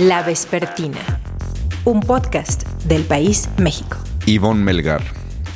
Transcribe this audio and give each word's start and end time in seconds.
La 0.00 0.22
Vespertina, 0.22 1.20
un 1.84 2.00
podcast 2.00 2.62
del 2.86 3.04
País 3.04 3.50
México. 3.58 3.98
Ivonne 4.24 4.64
Melgar, 4.64 5.02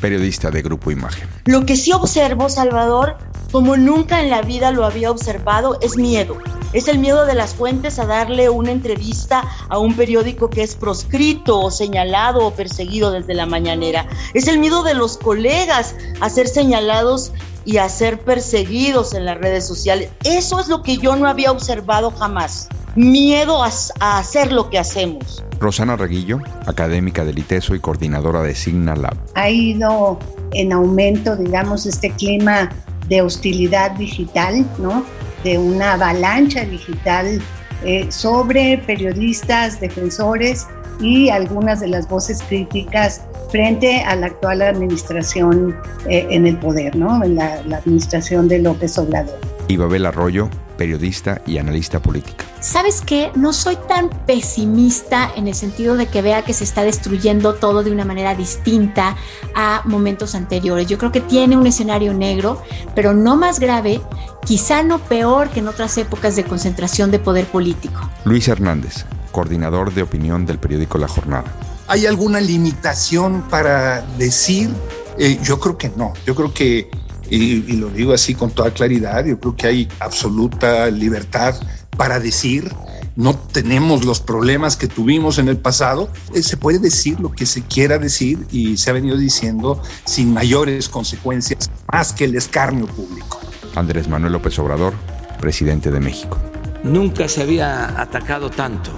periodista 0.02 0.50
de 0.50 0.60
Grupo 0.60 0.90
Imagen. 0.90 1.26
Lo 1.46 1.64
que 1.64 1.76
sí 1.76 1.92
observo, 1.92 2.50
Salvador, 2.50 3.16
como 3.52 3.78
nunca 3.78 4.20
en 4.20 4.28
la 4.28 4.42
vida 4.42 4.70
lo 4.70 4.84
había 4.84 5.10
observado, 5.10 5.78
es 5.80 5.96
miedo. 5.96 6.36
Es 6.74 6.88
el 6.88 6.98
miedo 6.98 7.24
de 7.24 7.34
las 7.34 7.54
fuentes 7.54 7.98
a 7.98 8.04
darle 8.04 8.50
una 8.50 8.70
entrevista 8.70 9.44
a 9.70 9.78
un 9.78 9.96
periódico 9.96 10.50
que 10.50 10.62
es 10.62 10.74
proscrito 10.74 11.58
o 11.58 11.70
señalado 11.70 12.46
o 12.46 12.50
perseguido 12.50 13.12
desde 13.12 13.32
la 13.32 13.46
mañanera. 13.46 14.06
Es 14.34 14.46
el 14.46 14.58
miedo 14.58 14.82
de 14.82 14.92
los 14.92 15.16
colegas 15.16 15.94
a 16.20 16.28
ser 16.28 16.48
señalados 16.48 17.32
y 17.64 17.78
a 17.78 17.88
ser 17.88 18.20
perseguidos 18.20 19.14
en 19.14 19.24
las 19.24 19.38
redes 19.38 19.66
sociales. 19.66 20.10
Eso 20.22 20.60
es 20.60 20.68
lo 20.68 20.82
que 20.82 20.98
yo 20.98 21.16
no 21.16 21.28
había 21.28 21.50
observado 21.50 22.10
jamás. 22.10 22.68
Miedo 22.96 23.64
a, 23.64 23.70
hacer 24.18 24.52
lo 24.52 24.70
que 24.70 24.78
hacemos. 24.78 25.44
Rosana 25.58 25.96
Reguillo, 25.96 26.40
académica 26.66 27.24
del 27.24 27.38
ITESO 27.38 27.74
y 27.74 27.80
coordinadora 27.80 28.42
de 28.42 28.54
Signa 28.54 28.94
Lab. 28.94 29.16
Ha 29.34 29.50
ido 29.50 30.18
en 30.52 30.72
aumento, 30.72 31.36
digamos, 31.36 31.86
este 31.86 32.10
clima 32.10 32.70
de 33.08 33.22
hostilidad 33.22 33.92
digital, 33.92 34.64
¿no? 34.78 35.04
de 35.42 35.58
una 35.58 35.94
avalancha 35.94 36.64
digital 36.64 37.42
eh, 37.84 38.10
sobre 38.10 38.78
periodistas, 38.78 39.80
defensores 39.80 40.66
y 41.00 41.28
algunas 41.30 41.80
de 41.80 41.88
las 41.88 42.08
voces 42.08 42.42
críticas 42.42 43.22
frente 43.50 44.00
a 44.02 44.14
la 44.14 44.26
actual 44.26 44.62
administración 44.62 45.76
eh, 46.08 46.26
en 46.30 46.46
el 46.46 46.56
poder, 46.58 46.94
¿no? 46.94 47.22
en 47.24 47.34
la, 47.34 47.60
la 47.64 47.78
administración 47.78 48.46
de 48.48 48.60
López 48.60 48.96
Obrador. 48.98 49.38
Y 49.68 49.76
Babel 49.76 50.06
Arroyo, 50.06 50.48
periodista 50.76 51.40
y 51.46 51.58
analista 51.58 52.00
política. 52.00 52.44
¿Sabes 52.60 53.02
qué? 53.02 53.30
No 53.34 53.52
soy 53.52 53.76
tan 53.88 54.08
pesimista 54.08 55.30
en 55.36 55.48
el 55.48 55.54
sentido 55.54 55.96
de 55.96 56.06
que 56.06 56.22
vea 56.22 56.42
que 56.42 56.54
se 56.54 56.64
está 56.64 56.82
destruyendo 56.82 57.54
todo 57.54 57.82
de 57.82 57.92
una 57.92 58.04
manera 58.04 58.34
distinta 58.34 59.16
a 59.54 59.82
momentos 59.84 60.34
anteriores. 60.34 60.86
Yo 60.86 60.98
creo 60.98 61.12
que 61.12 61.20
tiene 61.20 61.56
un 61.56 61.66
escenario 61.66 62.14
negro, 62.14 62.62
pero 62.94 63.12
no 63.12 63.36
más 63.36 63.60
grave, 63.60 64.00
quizá 64.44 64.82
no 64.82 64.98
peor 64.98 65.50
que 65.50 65.60
en 65.60 65.68
otras 65.68 65.96
épocas 65.98 66.36
de 66.36 66.44
concentración 66.44 67.10
de 67.10 67.18
poder 67.18 67.46
político. 67.46 68.00
Luis 68.24 68.48
Hernández, 68.48 69.04
coordinador 69.30 69.92
de 69.92 70.02
opinión 70.02 70.46
del 70.46 70.58
periódico 70.58 70.98
La 70.98 71.08
Jornada. 71.08 71.52
¿Hay 71.86 72.06
alguna 72.06 72.40
limitación 72.40 73.42
para 73.50 74.00
decir? 74.16 74.70
Eh, 75.18 75.38
yo 75.42 75.60
creo 75.60 75.76
que 75.76 75.90
no. 75.90 76.14
Yo 76.26 76.34
creo 76.34 76.52
que 76.52 76.90
y, 77.30 77.76
lo 77.76 77.88
digo 77.88 78.12
así 78.12 78.34
con 78.34 78.50
toda 78.50 78.72
claridad, 78.72 79.24
yo 79.24 79.38
creo 79.38 79.56
que 79.56 79.66
hay 79.66 79.88
absoluta 80.00 80.90
libertad 80.90 81.54
para 81.96 82.20
decir, 82.20 82.70
no 83.16 83.34
tenemos 83.34 84.04
los 84.04 84.20
problemas 84.20 84.76
que 84.76 84.88
tuvimos 84.88 85.38
en 85.38 85.48
el 85.48 85.56
pasado, 85.56 86.10
eh, 86.34 86.42
se 86.42 86.56
puede 86.56 86.78
decir 86.78 87.20
lo 87.20 87.30
que 87.32 87.46
se 87.46 87.62
quiera 87.62 87.98
decir 87.98 88.46
y 88.50 88.76
se 88.76 88.90
ha 88.90 88.92
venido 88.92 89.16
diciendo 89.16 89.80
sin 90.04 90.32
mayores 90.32 90.88
consecuencias, 90.88 91.70
más 91.90 92.12
que 92.12 92.24
el 92.24 92.34
escarnio 92.34 92.86
público. 92.86 93.40
Andrés 93.74 94.08
Manuel 94.08 94.32
López 94.32 94.58
Obrador, 94.58 94.94
presidente 95.40 95.90
de 95.90 96.00
México. 96.00 96.38
Nunca 96.82 97.28
se 97.28 97.42
había 97.42 98.00
atacado 98.00 98.50
tanto 98.50 98.90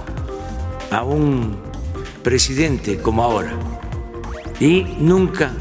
a 0.91 1.03
un 1.03 1.57
presidente 2.23 2.97
como 2.97 3.23
ahora 3.23 3.53
y 4.59 4.83
nunca 4.99 5.51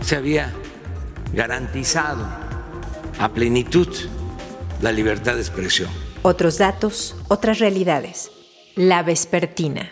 se 0.00 0.16
había 0.16 0.52
garantizado 1.32 2.26
a 3.18 3.28
plenitud 3.32 3.88
la 4.82 4.92
libertad 4.92 5.34
de 5.34 5.40
expresión. 5.40 5.90
Otros 6.22 6.58
datos, 6.58 7.16
otras 7.28 7.58
realidades. 7.58 8.30
La 8.74 9.02
Vespertina, 9.02 9.90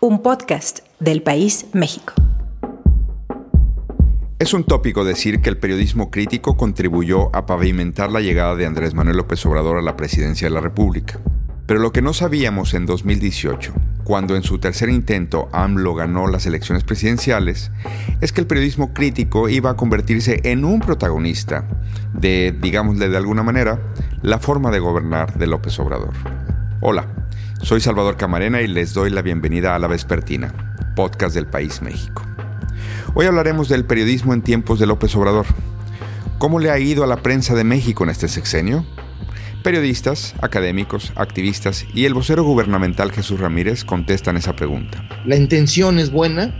un 0.00 0.22
podcast 0.22 0.80
del 1.00 1.22
país 1.22 1.66
México. 1.72 2.12
Es 4.38 4.54
un 4.54 4.64
tópico 4.64 5.04
decir 5.04 5.40
que 5.40 5.50
el 5.50 5.58
periodismo 5.58 6.10
crítico 6.10 6.56
contribuyó 6.56 7.34
a 7.34 7.46
pavimentar 7.46 8.10
la 8.10 8.20
llegada 8.20 8.54
de 8.54 8.66
Andrés 8.66 8.94
Manuel 8.94 9.16
López 9.16 9.44
Obrador 9.46 9.78
a 9.78 9.82
la 9.82 9.96
presidencia 9.96 10.46
de 10.48 10.54
la 10.54 10.60
República. 10.60 11.20
Pero 11.68 11.80
lo 11.80 11.92
que 11.92 12.00
no 12.00 12.14
sabíamos 12.14 12.72
en 12.72 12.86
2018 12.86 13.74
cuando 14.02 14.36
en 14.36 14.42
su 14.42 14.58
tercer 14.58 14.88
intento 14.88 15.50
AMLO 15.52 15.94
ganó 15.94 16.28
las 16.28 16.46
elecciones 16.46 16.82
presidenciales, 16.82 17.70
es 18.22 18.32
que 18.32 18.40
el 18.40 18.46
periodismo 18.46 18.94
crítico 18.94 19.50
iba 19.50 19.68
a 19.68 19.76
convertirse 19.76 20.40
en 20.44 20.64
un 20.64 20.80
protagonista 20.80 21.68
de, 22.14 22.56
digámosle 22.58 23.10
de 23.10 23.16
alguna 23.18 23.42
manera, 23.42 23.78
la 24.22 24.38
forma 24.38 24.70
de 24.70 24.78
gobernar 24.78 25.36
de 25.36 25.46
López 25.46 25.78
Obrador. 25.78 26.14
Hola, 26.80 27.06
soy 27.60 27.82
Salvador 27.82 28.16
Camarena 28.16 28.62
y 28.62 28.66
les 28.66 28.94
doy 28.94 29.10
la 29.10 29.20
bienvenida 29.20 29.74
a 29.74 29.78
La 29.78 29.88
Vespertina, 29.88 30.54
podcast 30.96 31.34
del 31.34 31.48
País 31.48 31.82
México. 31.82 32.22
Hoy 33.12 33.26
hablaremos 33.26 33.68
del 33.68 33.84
periodismo 33.84 34.32
en 34.32 34.40
tiempos 34.40 34.78
de 34.78 34.86
López 34.86 35.14
Obrador. 35.16 35.44
¿Cómo 36.38 36.60
le 36.60 36.70
ha 36.70 36.78
ido 36.78 37.04
a 37.04 37.06
la 37.06 37.18
prensa 37.18 37.54
de 37.54 37.64
México 37.64 38.04
en 38.04 38.10
este 38.10 38.28
sexenio? 38.28 38.86
Periodistas, 39.62 40.34
académicos, 40.40 41.12
activistas 41.16 41.84
y 41.92 42.04
el 42.04 42.14
vocero 42.14 42.44
gubernamental 42.44 43.10
Jesús 43.10 43.40
Ramírez 43.40 43.84
contestan 43.84 44.36
esa 44.36 44.54
pregunta. 44.54 45.02
La 45.26 45.36
intención 45.36 45.98
es 45.98 46.12
buena 46.12 46.54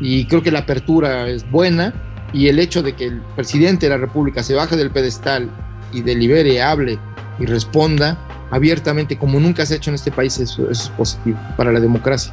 y 0.00 0.26
creo 0.26 0.42
que 0.42 0.52
la 0.52 0.60
apertura 0.60 1.28
es 1.28 1.48
buena 1.50 1.92
y 2.32 2.48
el 2.48 2.60
hecho 2.60 2.82
de 2.82 2.94
que 2.94 3.06
el 3.06 3.20
presidente 3.34 3.86
de 3.86 3.90
la 3.90 3.98
República 3.98 4.42
se 4.42 4.54
baje 4.54 4.76
del 4.76 4.90
pedestal 4.90 5.50
y 5.92 6.02
delibere, 6.02 6.62
hable 6.62 6.98
y 7.40 7.46
responda 7.46 8.18
abiertamente 8.50 9.18
como 9.18 9.40
nunca 9.40 9.66
se 9.66 9.74
ha 9.74 9.76
hecho 9.78 9.90
en 9.90 9.96
este 9.96 10.12
país, 10.12 10.38
eso, 10.38 10.70
es 10.70 10.88
positivo 10.96 11.38
para 11.56 11.72
la 11.72 11.80
democracia. 11.80 12.32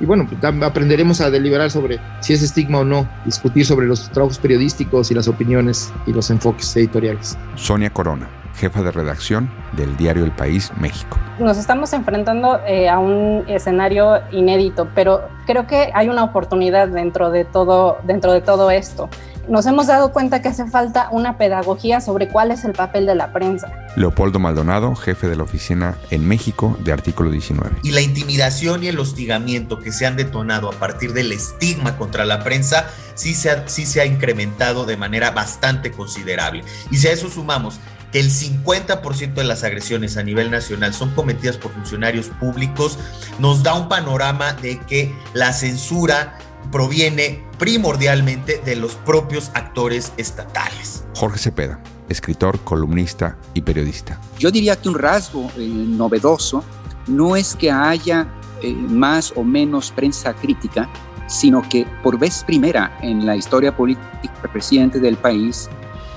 Y 0.00 0.04
bueno, 0.04 0.28
pues, 0.28 0.42
aprenderemos 0.62 1.20
a 1.20 1.30
deliberar 1.30 1.70
sobre 1.70 1.98
si 2.20 2.34
es 2.34 2.42
estigma 2.42 2.80
o 2.80 2.84
no, 2.84 3.08
discutir 3.24 3.64
sobre 3.64 3.86
los 3.86 4.10
trabajos 4.10 4.38
periodísticos 4.38 5.10
y 5.10 5.14
las 5.14 5.28
opiniones 5.28 5.92
y 6.06 6.12
los 6.12 6.28
enfoques 6.30 6.76
editoriales. 6.76 7.38
Sonia 7.54 7.90
Corona 7.90 8.41
jefa 8.54 8.82
de 8.82 8.90
redacción 8.90 9.50
del 9.72 9.96
diario 9.96 10.24
El 10.24 10.32
País 10.32 10.70
México. 10.80 11.18
Nos 11.38 11.58
estamos 11.58 11.92
enfrentando 11.92 12.60
eh, 12.66 12.88
a 12.88 12.98
un 12.98 13.44
escenario 13.48 14.20
inédito, 14.30 14.88
pero 14.94 15.22
creo 15.46 15.66
que 15.66 15.90
hay 15.94 16.08
una 16.08 16.24
oportunidad 16.24 16.88
dentro 16.88 17.30
de 17.30 17.44
todo, 17.44 17.98
dentro 18.04 18.32
de 18.32 18.40
todo 18.40 18.70
esto. 18.70 19.08
Nos 19.48 19.66
hemos 19.66 19.88
dado 19.88 20.12
cuenta 20.12 20.40
que 20.40 20.48
hace 20.48 20.66
falta 20.66 21.08
una 21.10 21.36
pedagogía 21.36 22.00
sobre 22.00 22.28
cuál 22.28 22.52
es 22.52 22.64
el 22.64 22.72
papel 22.72 23.06
de 23.06 23.16
la 23.16 23.32
prensa. 23.32 23.72
Leopoldo 23.96 24.38
Maldonado, 24.38 24.94
jefe 24.94 25.28
de 25.28 25.34
la 25.34 25.42
oficina 25.42 25.96
en 26.10 26.26
México 26.28 26.76
de 26.84 26.92
Artículo 26.92 27.28
19. 27.28 27.78
Y 27.82 27.90
la 27.90 28.02
intimidación 28.02 28.84
y 28.84 28.86
el 28.86 29.00
hostigamiento 29.00 29.80
que 29.80 29.90
se 29.90 30.06
han 30.06 30.16
detonado 30.16 30.68
a 30.68 30.72
partir 30.72 31.12
del 31.12 31.32
estigma 31.32 31.96
contra 31.96 32.24
la 32.24 32.44
prensa 32.44 32.86
sí 33.14 33.34
se 33.34 33.50
ha, 33.50 33.68
sí 33.68 33.84
se 33.84 34.00
ha 34.00 34.06
incrementado 34.06 34.86
de 34.86 34.96
manera 34.96 35.32
bastante 35.32 35.90
considerable. 35.90 36.62
Y 36.92 36.98
si 36.98 37.08
a 37.08 37.12
eso 37.12 37.28
sumamos 37.28 37.80
que 38.12 38.20
el 38.20 38.30
50% 38.30 39.34
de 39.34 39.44
las 39.44 39.64
agresiones 39.64 40.16
a 40.16 40.22
nivel 40.22 40.50
nacional 40.50 40.94
son 40.94 41.10
cometidas 41.10 41.56
por 41.56 41.72
funcionarios 41.72 42.28
públicos, 42.28 42.98
nos 43.38 43.62
da 43.62 43.74
un 43.74 43.88
panorama 43.88 44.52
de 44.52 44.78
que 44.80 45.12
la 45.32 45.52
censura 45.52 46.38
proviene 46.70 47.42
primordialmente 47.58 48.60
de 48.64 48.76
los 48.76 48.94
propios 48.94 49.50
actores 49.54 50.12
estatales. 50.18 51.04
Jorge 51.16 51.38
Cepeda, 51.38 51.80
escritor, 52.08 52.60
columnista 52.60 53.36
y 53.54 53.62
periodista. 53.62 54.20
Yo 54.38 54.50
diría 54.50 54.76
que 54.76 54.88
un 54.88 54.98
rasgo 54.98 55.50
eh, 55.56 55.66
novedoso 55.66 56.62
no 57.06 57.34
es 57.34 57.56
que 57.56 57.70
haya 57.70 58.28
eh, 58.62 58.72
más 58.72 59.32
o 59.34 59.42
menos 59.42 59.90
prensa 59.90 60.34
crítica, 60.34 60.88
sino 61.26 61.66
que 61.68 61.86
por 62.02 62.18
vez 62.18 62.44
primera 62.44 62.96
en 63.02 63.24
la 63.24 63.36
historia 63.36 63.74
política 63.74 64.52
presidente 64.52 65.00
del 65.00 65.16
país 65.16 65.68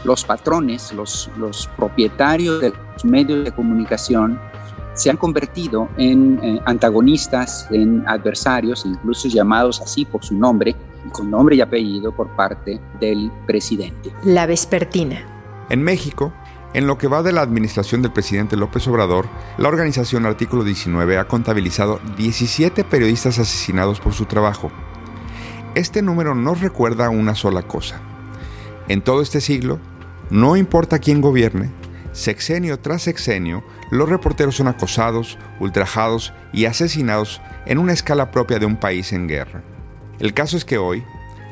los 0.06 0.24
patrones, 0.24 0.94
los, 0.94 1.30
los 1.38 1.68
propietarios 1.76 2.62
de 2.62 2.70
los 2.70 3.06
medios 3.06 3.44
de 3.44 3.52
comunicación 3.52 4.40
se 4.94 5.10
han 5.10 5.18
convertido 5.18 5.90
en 5.98 6.40
eh, 6.42 6.62
antagonistas, 6.66 7.68
en 7.70 8.08
adversarios, 8.08 8.85
incluso 8.85 9.28
llamados 9.28 9.82
así 9.82 10.06
por 10.06 10.24
su 10.24 10.35
nombre, 10.35 10.76
con 11.12 11.29
nombre 11.29 11.58
y 11.58 11.62
apellido 11.62 12.16
por 12.16 12.34
parte 12.35 12.79
del 13.00 13.32
presidente. 13.46 14.12
La 14.24 14.46
Vespertina. 14.46 15.20
En 15.70 15.84
México, 15.84 16.34
en 16.74 16.88
lo 16.88 16.97
que 16.97 17.08
va 17.08 17.24
de 17.24 17.34
la 17.34 17.41
administración 17.41 18.02
del 18.02 18.14
presidente 18.14 18.56
López 18.56 18.88
Obrador, 18.88 19.28
la 19.58 19.68
organización 19.68 20.26
Artículo 20.26 20.64
19 20.64 21.18
ha 21.18 21.28
contabilizado 21.28 22.00
17 22.18 22.84
periodistas 22.85 23.38
asesinados 23.38 24.00
por 24.00 24.14
su 24.14 24.26
trabajo. 24.26 24.72
Este 25.76 26.02
número 26.02 26.35
nos 26.35 26.62
recuerda 26.62 27.09
una 27.09 27.35
sola 27.35 27.64
cosa. 27.64 28.00
En 28.88 29.02
todo 29.02 29.22
este 29.22 29.41
siglo, 29.41 29.79
no 30.30 30.58
importa 30.58 31.00
quién 31.00 31.22
gobierne, 31.22 31.70
sexenio 32.12 32.80
tras 32.80 33.04
sexenio, 33.04 33.64
los 33.92 34.10
reporteros 34.10 34.56
son 34.56 34.68
acosados, 34.68 35.38
ultrajados 35.60 36.34
y 36.54 36.66
asesinados 36.66 37.42
en 37.66 37.78
una 37.78 37.94
escala 37.94 38.32
propia 38.32 38.58
de 38.58 38.66
un 38.66 38.78
país 38.78 39.14
en 39.14 39.28
guerra. 39.28 39.62
El 40.20 40.34
caso 40.34 40.58
es 40.58 40.66
que 40.66 40.78
hoy, 40.78 41.04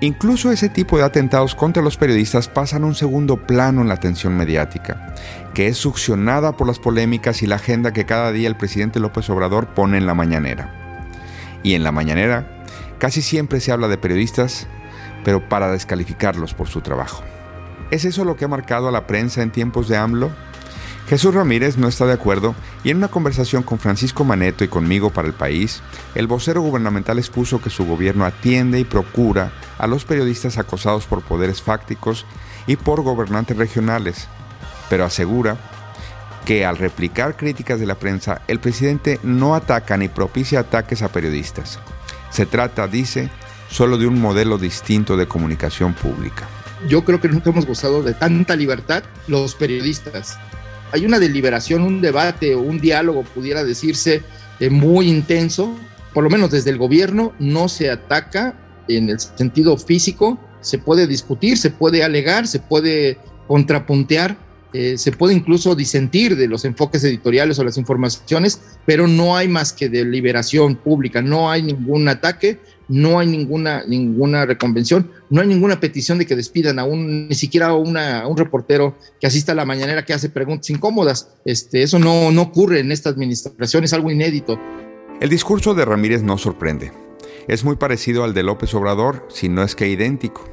incluso 0.02 0.52
ese 0.52 0.70
tipo 0.70 0.98
de 0.98 1.04
atentados 1.04 1.54
contra 1.54 1.84
los 1.84 1.98
periodistas 1.98 2.48
pasan 2.48 2.84
un 2.84 2.96
segundo 2.96 3.46
plano 3.46 3.82
en 3.82 3.90
la 3.90 3.94
atención 3.96 4.36
mediática, 4.36 5.14
que 5.54 5.68
es 5.68 5.78
succionada 5.78 6.58
por 6.58 6.66
las 6.66 6.80
polémicas 6.80 7.44
y 7.44 7.48
la 7.48 7.56
agenda 7.56 7.94
que 7.94 8.06
cada 8.06 8.32
día 8.32 8.48
el 8.48 8.58
presidente 8.58 9.00
López 9.00 9.30
Obrador 9.30 9.68
pone 9.68 9.98
en 9.98 10.06
la 10.06 10.14
mañanera. 10.14 10.80
y 11.62 11.76
en 11.76 11.84
la 11.84 11.94
mañanera 11.94 12.66
casi 12.98 13.22
siempre 13.22 13.62
se 13.62 13.72
habla 13.72 13.88
de 13.88 13.98
periodistas, 13.98 14.68
pero 15.24 15.48
para 15.48 15.72
descalificarlos 15.72 16.54
por 16.54 16.68
su 16.68 16.82
trabajo. 16.82 17.24
¿Es 17.94 18.06
eso 18.06 18.26
lo 18.26 18.36
que 18.36 18.46
ha 18.46 18.48
marcado 18.48 18.88
a 18.88 18.92
la 18.92 19.06
prensa 19.06 19.44
en 19.44 19.52
tiempos 19.52 19.88
de 19.88 19.98
AMLO? 19.98 20.32
Jesús 21.08 21.32
Ramírez 21.32 21.78
no 21.78 21.88
está 21.88 22.08
de 22.08 22.14
acuerdo 22.14 22.56
y 22.84 22.90
en 22.90 22.98
una 22.98 23.08
conversación 23.08 23.62
con 23.62 23.78
Francisco 23.78 24.24
Maneto 24.24 24.64
y 24.64 24.68
conmigo 24.68 25.12
para 25.12 25.28
el 25.28 25.36
país, 25.36 25.84
el 26.16 26.26
vocero 26.26 26.64
gubernamental 26.64 27.20
expuso 27.20 27.62
que 27.62 27.70
su 27.70 27.86
gobierno 27.86 28.26
atiende 28.26 28.80
y 28.80 28.84
procura 28.84 29.52
a 29.78 29.86
los 29.86 30.06
periodistas 30.06 30.58
acosados 30.58 31.06
por 31.06 31.22
poderes 31.22 31.62
fácticos 31.62 32.26
y 32.66 32.78
por 32.78 33.04
gobernantes 33.04 33.58
regionales, 33.58 34.28
pero 34.90 35.06
asegura 35.06 35.58
que 36.46 36.66
al 36.66 36.78
replicar 36.78 37.38
críticas 37.38 37.80
de 37.80 37.86
la 37.86 38.00
prensa, 38.00 38.42
el 38.48 38.60
presidente 38.60 39.20
no 39.22 39.54
ataca 39.54 39.98
ni 39.98 40.08
propicia 40.08 40.62
ataques 40.62 41.04
a 41.04 41.12
periodistas. 41.12 41.78
Se 42.32 42.48
trata, 42.48 42.88
dice, 42.88 43.30
solo 43.70 44.00
de 44.00 44.08
un 44.08 44.20
modelo 44.20 44.58
distinto 44.58 45.16
de 45.16 45.28
comunicación 45.28 45.94
pública. 45.94 46.48
Yo 46.88 47.06
creo 47.06 47.22
que 47.22 47.30
nunca 47.30 47.50
hemos 47.50 47.66
gozado 47.66 48.04
de 48.04 48.14
tanta 48.14 48.56
libertad 48.56 49.04
los 49.28 49.56
periodistas. 49.56 50.38
Hay 50.92 51.06
una 51.06 51.20
deliberación, 51.20 51.82
un 51.82 52.02
debate 52.02 52.56
o 52.56 52.62
un 52.62 52.80
diálogo, 52.80 53.24
pudiera 53.24 53.64
decirse, 53.64 54.22
eh, 54.60 54.70
muy 54.70 55.10
intenso. 55.10 55.76
Por 56.14 56.24
lo 56.24 56.30
menos 56.30 56.52
desde 56.52 56.70
el 56.70 56.78
gobierno 56.78 57.34
no 57.40 57.68
se 57.70 57.90
ataca 57.90 58.56
en 58.88 59.10
el 59.10 59.20
sentido 59.20 59.78
físico, 59.78 60.40
se 60.62 60.78
puede 60.78 61.08
discutir, 61.08 61.58
se 61.58 61.72
puede 61.72 62.04
alegar, 62.04 62.48
se 62.48 62.60
puede 62.60 63.18
contrapuntear, 63.48 64.38
eh, 64.74 64.98
se 64.98 65.12
puede 65.12 65.34
incluso 65.34 65.76
disentir 65.76 66.36
de 66.36 66.48
los 66.48 66.66
enfoques 66.66 67.04
editoriales 67.04 67.60
o 67.60 67.64
las 67.64 67.78
informaciones, 67.78 68.62
pero 68.86 69.08
no 69.08 69.38
hay 69.38 69.48
más 69.48 69.72
que 69.72 69.90
deliberación 69.90 70.76
pública, 70.76 71.22
no 71.22 71.52
hay 71.52 71.62
ningún 71.62 72.08
ataque, 72.08 72.60
no 72.88 73.20
hay 73.20 73.28
ninguna, 73.28 73.84
ninguna 73.88 74.46
reconvención, 74.46 75.12
no 75.30 75.42
hay 75.42 75.48
ninguna 75.48 75.80
petición 75.80 76.18
de 76.18 76.26
que 76.26 76.36
despidan 76.36 76.80
a 76.80 76.86
un, 76.86 77.28
ni 77.28 77.36
siquiera 77.36 77.68
a, 77.68 77.74
un 77.76 78.38
reportero 78.38 78.96
que 79.20 79.28
asista 79.28 79.52
a 79.54 79.56
la 79.56 79.66
mañanera 79.66 80.06
que 80.06 80.14
hace 80.14 80.30
preguntas 80.30 80.70
incómodas. 80.70 81.30
Este, 81.46 81.84
eso 81.84 82.00
no, 82.00 82.32
no 82.32 82.42
ocurre 82.42 82.80
en 82.80 82.92
esta 82.92 83.10
administración, 83.10 83.84
es 83.84 83.94
algo 83.94 84.12
inédito. 84.12 84.60
El 85.22 85.30
discurso 85.30 85.74
de 85.74 85.86
Ramírez 85.86 86.24
no 86.24 86.38
sorprende. 86.38 86.92
Es 87.48 87.64
muy 87.64 87.76
parecido 87.76 88.24
al 88.24 88.34
de 88.34 88.44
López 88.44 88.74
Obrador, 88.74 89.26
si 89.30 89.50
no 89.50 89.64
es 89.64 89.76
que 89.76 89.88
idéntico. 89.88 90.50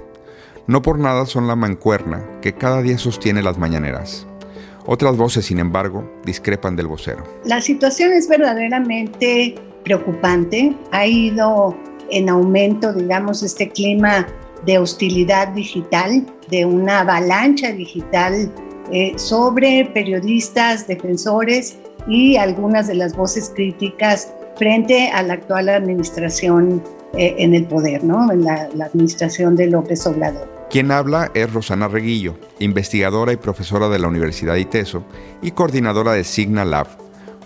No 0.67 0.83
por 0.83 0.99
nada 0.99 1.27
son 1.27 1.49
la 1.49 1.57
mancuerna 1.57 2.41
que 2.41 2.55
cada 2.55 2.83
día 2.83 2.99
sostiene 2.99 3.43
las 3.43 3.59
mañaneras. 3.59 4.27
Otras 4.87 5.17
voces, 5.17 5.47
sin 5.47 5.59
embargo, 5.59 6.11
discrepan 6.25 6.77
del 6.77 6.87
vocero. 6.87 7.25
La 7.45 7.61
situación 7.61 8.13
es 8.13 8.29
verdaderamente 8.29 9.55
preocupante. 9.85 10.75
Ha 10.91 11.07
ido 11.07 11.77
en 12.11 12.29
aumento, 12.29 12.93
digamos, 12.93 13.43
este 13.43 13.69
clima 13.69 14.27
de 14.65 14.79
hostilidad 14.79 15.49
digital, 15.49 16.27
de 16.49 16.65
una 16.65 17.01
avalancha 17.01 17.73
digital 17.73 18.53
eh, 18.93 19.13
sobre 19.17 19.91
periodistas, 19.95 20.87
defensores 20.87 21.77
y 22.09 22.37
algunas 22.37 22.89
de 22.89 22.95
las 22.95 23.17
voces 23.17 23.53
críticas 23.55 24.33
frente 24.57 25.11
a 25.11 25.23
la 25.23 25.35
actual 25.35 25.69
administración 25.69 26.83
eh, 27.17 27.37
en 27.39 27.55
el 27.55 27.67
poder, 27.67 28.05
¿no? 28.05 28.31
En 28.31 28.45
la, 28.45 28.69
administración 28.85 29.57
de 29.57 29.67
López 29.67 30.07
Obrador. 30.07 30.49
Quien 30.71 30.93
habla 30.93 31.31
es 31.35 31.53
Rosana 31.53 31.89
Reguillo, 31.89 32.37
investigadora 32.59 33.33
y 33.33 33.37
profesora 33.37 33.89
de 33.89 33.99
la 33.99 34.09
Universidad 34.09 34.57
ITESO 34.57 35.05
y 35.43 35.51
coordinadora 35.51 36.13
de 36.13 36.23
Signa 36.23 36.65
Lab, 36.65 36.87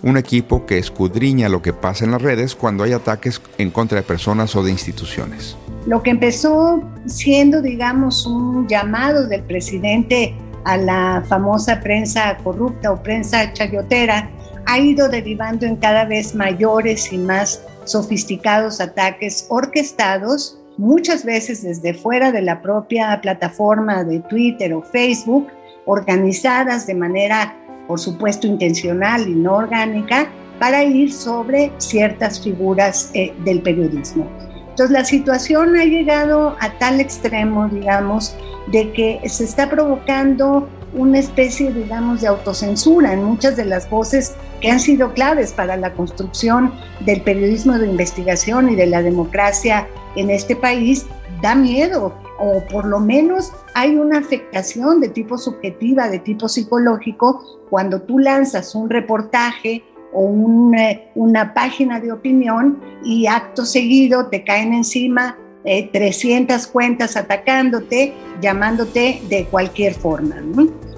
un 0.04 0.18
equipo 0.18 0.66
que 0.66 0.78
escudriña 0.78 1.48
lo 1.48 1.62
que 1.62 1.72
pasa 1.72 2.04
en 2.04 2.10
las 2.10 2.20
redes 2.20 2.54
cuando 2.54 2.84
hay 2.84 2.92
ataques 2.92 3.40
en 3.56 3.70
contra 3.70 3.96
de 3.96 4.02
personas 4.02 4.54
o 4.54 4.62
de 4.62 4.70
instituciones. 4.70 5.56
Lo 5.86 6.02
que 6.02 6.10
empezó 6.10 6.82
siendo, 7.06 7.62
digamos, 7.62 8.26
un 8.26 8.68
llamado 8.68 9.26
del 9.26 9.42
presidente 9.42 10.34
a 10.64 10.76
la 10.76 11.24
famosa 11.26 11.80
prensa 11.80 12.36
corrupta 12.44 12.92
o 12.92 13.02
prensa 13.02 13.52
chayotera, 13.52 14.30
ha 14.66 14.78
ido 14.78 15.08
derivando 15.08 15.66
en 15.66 15.76
cada 15.76 16.04
vez 16.04 16.34
mayores 16.34 17.12
y 17.12 17.18
más 17.18 17.62
sofisticados 17.84 18.80
ataques 18.80 19.46
orquestados, 19.48 20.58
muchas 20.76 21.24
veces 21.24 21.62
desde 21.62 21.94
fuera 21.94 22.30
de 22.30 22.42
la 22.42 22.60
propia 22.60 23.18
plataforma 23.22 24.04
de 24.04 24.20
Twitter 24.20 24.72
o 24.74 24.82
Facebook, 24.82 25.48
organizadas 25.86 26.86
de 26.86 26.94
manera, 26.94 27.56
por 27.86 28.00
supuesto, 28.00 28.46
intencional 28.46 29.28
y 29.28 29.34
no 29.34 29.54
orgánica, 29.54 30.28
para 30.58 30.84
ir 30.84 31.12
sobre 31.12 31.72
ciertas 31.78 32.40
figuras 32.40 33.10
eh, 33.14 33.34
del 33.44 33.60
periodismo. 33.60 34.28
Entonces 34.70 34.90
la 34.90 35.04
situación 35.04 35.76
ha 35.76 35.84
llegado 35.84 36.56
a 36.60 36.70
tal 36.78 37.00
extremo, 37.00 37.68
digamos, 37.68 38.36
de 38.72 38.92
que 38.92 39.20
se 39.28 39.44
está 39.44 39.70
provocando 39.70 40.68
una 40.94 41.18
especie, 41.18 41.72
digamos, 41.72 42.20
de 42.20 42.28
autocensura 42.28 43.12
en 43.12 43.24
muchas 43.24 43.56
de 43.56 43.64
las 43.64 43.88
voces 43.90 44.34
que 44.60 44.70
han 44.70 44.80
sido 44.80 45.12
claves 45.12 45.52
para 45.52 45.76
la 45.76 45.92
construcción 45.92 46.72
del 47.00 47.22
periodismo 47.22 47.78
de 47.78 47.88
investigación 47.88 48.70
y 48.70 48.76
de 48.76 48.86
la 48.86 49.02
democracia 49.02 49.86
en 50.16 50.30
este 50.30 50.56
país, 50.56 51.06
da 51.42 51.54
miedo, 51.54 52.14
o 52.38 52.62
por 52.70 52.86
lo 52.86 53.00
menos 53.00 53.52
hay 53.74 53.96
una 53.96 54.18
afectación 54.18 55.00
de 55.00 55.08
tipo 55.08 55.36
subjetiva, 55.36 56.08
de 56.08 56.20
tipo 56.20 56.48
psicológico, 56.48 57.60
cuando 57.70 58.02
tú 58.02 58.18
lanzas 58.18 58.74
un 58.74 58.88
reportaje 58.88 59.82
o 60.12 60.20
una 60.22 61.54
página 61.54 61.98
de 61.98 62.12
opinión 62.12 62.80
y 63.04 63.26
acto 63.26 63.64
seguido 63.64 64.26
te 64.26 64.44
caen 64.44 64.72
encima 64.72 65.36
300 65.64 66.64
eh, 66.64 66.68
cuentas 66.70 67.16
atacándote, 67.16 68.14
llamándote 68.40 69.22
de 69.28 69.46
cualquier 69.46 69.94
forma. 69.94 70.36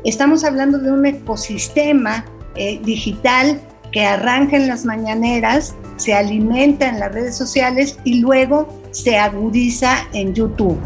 Estamos 0.04 0.44
hablando 0.44 0.78
de 0.78 0.90
un 0.90 1.06
ecosistema 1.06 2.24
eh, 2.56 2.80
digital 2.82 3.60
que 3.92 4.04
arranca 4.04 4.56
en 4.56 4.66
las 4.66 4.84
mañaneras, 4.84 5.74
se 5.96 6.14
alimenta 6.14 6.88
en 6.88 6.98
las 6.98 7.12
redes 7.12 7.36
sociales 7.36 7.98
y 8.04 8.20
luego 8.20 8.68
se 8.90 9.16
agudiza 9.16 10.06
en 10.12 10.34
YouTube. 10.34 10.78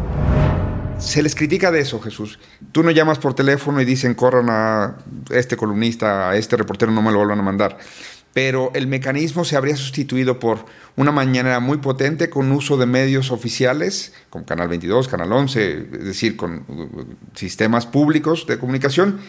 Se 0.99 1.23
les 1.23 1.33
critica 1.33 1.71
de 1.71 1.79
eso, 1.79 1.99
Jesús. 1.99 2.37
Tú 2.71 2.83
no 2.83 2.91
llamas 2.91 3.17
por 3.17 3.33
teléfono 3.33 3.81
y 3.81 3.85
dicen 3.85 4.13
corran 4.13 4.47
a 4.49 4.97
este 5.31 5.57
columnista, 5.57 6.29
a 6.29 6.37
este 6.37 6.55
reportero, 6.55 6.91
no 6.91 7.01
me 7.01 7.11
lo 7.11 7.17
vuelvan 7.17 7.39
a 7.39 7.43
mandar 7.43 7.77
pero 8.33 8.71
el 8.73 8.87
mecanismo 8.87 9.43
se 9.43 9.55
habría 9.55 9.75
sustituido 9.75 10.39
por 10.39 10.65
una 10.95 11.11
mañana 11.11 11.59
muy 11.59 11.77
potente 11.77 12.29
con 12.29 12.51
uso 12.51 12.77
de 12.77 12.85
medios 12.85 13.31
oficiales, 13.31 14.13
como 14.29 14.45
Canal 14.45 14.67
22, 14.69 15.07
Canal 15.07 15.31
11, 15.31 15.87
es 15.93 16.03
decir, 16.05 16.37
con 16.37 16.65
uh, 16.67 17.05
sistemas 17.35 17.85
públicos 17.85 18.47
de 18.47 18.57
comunicación, 18.57 19.19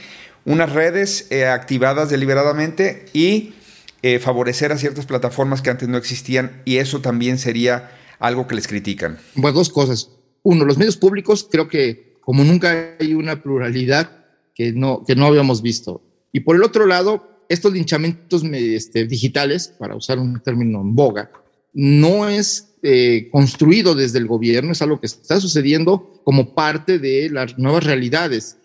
unas 0.44 0.73
redes 0.73 1.26
eh, 1.30 1.47
activadas 1.47 2.11
deliberadamente 2.11 3.06
y 3.12 3.54
eh, 4.02 4.18
favorecer 4.18 4.73
a 4.73 4.78
ciertas 4.78 5.06
plataformas 5.06 5.62
que 5.62 5.71
antes 5.71 5.88
no 5.88 5.97
existían 5.97 6.62
y 6.64 6.78
eso 6.78 7.00
también 7.00 7.38
sería 7.38 7.92
algo 8.18 8.47
que 8.47 8.56
les 8.56 8.66
critican. 8.66 9.18
Bueno, 9.35 9.59
dos 9.59 9.71
cosas. 9.71 10.11
Uno, 10.42 10.64
los 10.64 10.78
medios 10.78 10.97
públicos 10.97 11.47
creo 11.50 11.68
que 11.68 12.18
como 12.21 12.44
nunca 12.44 12.97
hay 12.99 13.14
una 13.14 13.42
pluralidad 13.42 14.25
que 14.54 14.73
no, 14.73 15.04
que 15.04 15.14
no 15.14 15.26
habíamos 15.26 15.62
visto. 15.62 16.02
Y 16.32 16.40
por 16.40 16.56
el 16.56 16.62
otro 16.62 16.87
lado, 16.87 17.31
estos 17.52 17.73
linchamientos 17.73 18.42
este, 18.44 19.06
digitales, 19.06 19.75
para 19.78 19.97
usar 19.97 20.18
un 20.18 20.40
término 20.40 20.80
en 20.80 20.94
boga, 20.94 21.30
no 21.73 22.28
es 22.28 22.76
eh, 22.82 23.28
construido 23.30 23.94
desde 23.94 24.18
el 24.18 24.26
gobierno, 24.26 24.73
es 24.73 24.82
algo 24.82 25.00
que 25.00 25.06
está 25.06 25.40
sucediendo 25.40 26.21
como 26.25 26.54
parte 26.54 26.99
de 26.99 27.30
las 27.30 27.59
nuevas 27.59 27.85
realidades. 27.85 28.59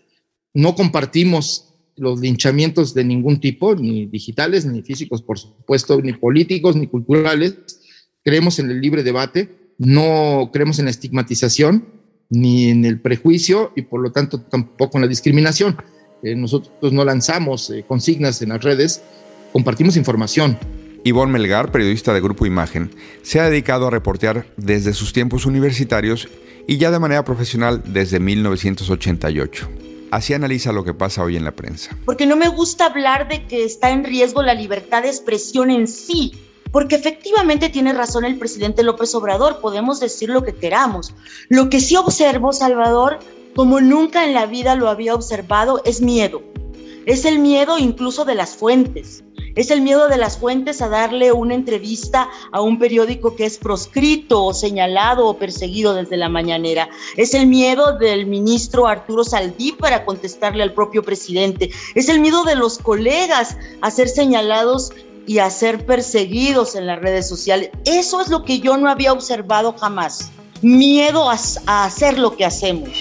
No 0.53 0.75
compartimos 0.75 1.74
los 1.96 2.20
linchamientos 2.20 2.94
de 2.94 3.03
ningún 3.03 3.39
tipo, 3.39 3.75
ni 3.75 4.06
digitales, 4.06 4.65
ni 4.65 4.82
físicos, 4.84 5.22
por 5.22 5.39
supuesto, 5.39 6.01
ni 6.01 6.13
políticos, 6.13 6.75
ni 6.75 6.88
culturales. 6.88 7.56
Creemos 8.24 8.60
en 8.60 8.70
el 8.70 8.82
libre 8.82 9.03
debate, 9.03 9.74
no 9.77 10.50
creemos 10.51 10.79
en 10.79 10.86
la 10.86 10.91
estigmatización, 10.91 11.86
ni 12.29 12.70
en 12.70 12.86
el 12.86 13.00
prejuicio 13.00 13.72
y 13.75 13.84
por 13.84 14.01
lo 14.01 14.12
tanto 14.12 14.41
tampoco 14.41 14.98
en 14.98 15.03
la 15.03 15.08
discriminación. 15.08 15.77
Eh, 16.24 16.36
nosotros 16.36 16.93
no 16.93 17.05
lanzamos 17.05 17.69
eh, 17.69 17.83
consignas 17.88 18.41
en 18.41 18.50
las 18.50 18.63
redes, 18.63 19.01
compartimos 19.53 19.97
información. 19.97 20.57
Ivonne 21.03 21.31
Melgar, 21.31 21.71
periodista 21.71 22.13
de 22.13 22.21
Grupo 22.21 22.45
Imagen, 22.45 22.91
se 23.21 23.39
ha 23.39 23.50
dedicado 23.50 23.88
a 23.88 23.91
reportear 23.91 24.45
desde 24.57 24.93
sus 24.93 25.13
tiempos 25.13 25.45
universitarios 25.45 26.27
y 26.67 26.77
ya 26.77 26.91
de 26.91 27.00
manera 27.00 27.24
profesional 27.24 27.81
desde 27.86 28.19
1988. 28.19 29.69
Así 30.12 30.33
analiza 30.33 30.71
lo 30.71 30.83
que 30.83 30.93
pasa 30.93 31.24
hoy 31.24 31.38
en 31.38 31.43
la 31.43 31.51
prensa. 31.51 31.97
Porque 32.05 32.25
no 32.25 32.36
me 32.36 32.47
gusta 32.47 32.86
hablar 32.86 33.27
de 33.27 33.45
que 33.45 33.63
está 33.63 33.91
en 33.91 34.03
riesgo 34.03 34.41
la 34.41 34.53
libertad 34.53 35.03
de 35.03 35.09
expresión 35.09 35.69
en 35.69 35.88
sí, 35.88 36.33
porque 36.71 36.95
efectivamente 36.95 37.69
tiene 37.69 37.93
razón 37.93 38.25
el 38.25 38.38
presidente 38.38 38.83
López 38.83 39.13
Obrador, 39.15 39.59
podemos 39.62 40.00
decir 40.00 40.29
lo 40.29 40.43
que 40.43 40.53
queramos. 40.53 41.13
Lo 41.50 41.69
que 41.69 41.79
sí 41.79 41.95
observo, 41.95 42.53
Salvador, 42.53 43.19
como 43.58 43.82
nunca 43.82 44.24
en 44.24 44.36
la 44.36 44.46
vida 44.46 44.76
lo 44.76 44.88
había 44.88 45.16
observado, 45.16 45.82
es 45.84 46.00
miedo. 46.00 46.44
Es 47.08 47.26
el 47.26 47.40
miedo 47.40 47.80
incluso 47.80 48.24
de 48.24 48.36
las 48.36 48.56
fuentes. 48.56 49.24
Es 49.56 49.72
el 49.72 49.82
miedo 49.82 50.08
de 50.08 50.18
las 50.18 50.38
fuentes 50.38 50.80
a 50.80 50.90
darle 50.90 51.32
una 51.32 51.56
entrevista 51.56 52.30
a 52.52 52.62
un 52.62 52.78
periódico 52.78 53.36
que 53.36 53.46
es 53.46 53.58
proscrito 53.58 54.44
o 54.44 54.54
señalado 54.54 55.26
o 55.26 55.40
perseguido 55.40 55.96
desde 55.96 56.18
la 56.18 56.30
mañanera. 56.30 56.88
Es 57.16 57.34
el 57.34 57.48
miedo 57.48 57.98
del 57.98 58.28
ministro 58.28 58.86
Arturo 58.86 59.24
Saldí 59.24 59.72
para 59.72 60.06
contestarle 60.06 60.62
al 60.62 60.74
propio 60.76 61.02
presidente. 61.02 61.72
Es 61.96 62.10
el 62.10 62.20
miedo 62.20 62.44
de 62.44 62.56
los 62.56 62.78
colegas 62.78 63.58
a 63.82 63.90
ser 63.90 64.08
señalados 64.08 64.92
y 65.26 65.40
a 65.40 65.50
ser 65.50 65.84
perseguidos 65.84 66.76
en 66.76 66.86
las 66.86 67.00
redes 67.00 67.28
sociales. 67.28 67.72
Eso 67.86 68.22
es 68.22 68.30
lo 68.30 68.44
que 68.44 68.60
yo 68.60 68.78
no 68.78 68.88
había 68.88 69.14
observado 69.14 69.74
jamás. 69.74 70.30
Miedo 70.62 71.28
a, 71.28 71.40
a 71.66 71.86
hacer 71.86 72.20
lo 72.20 72.38
que 72.38 72.46
hacemos. 72.46 72.92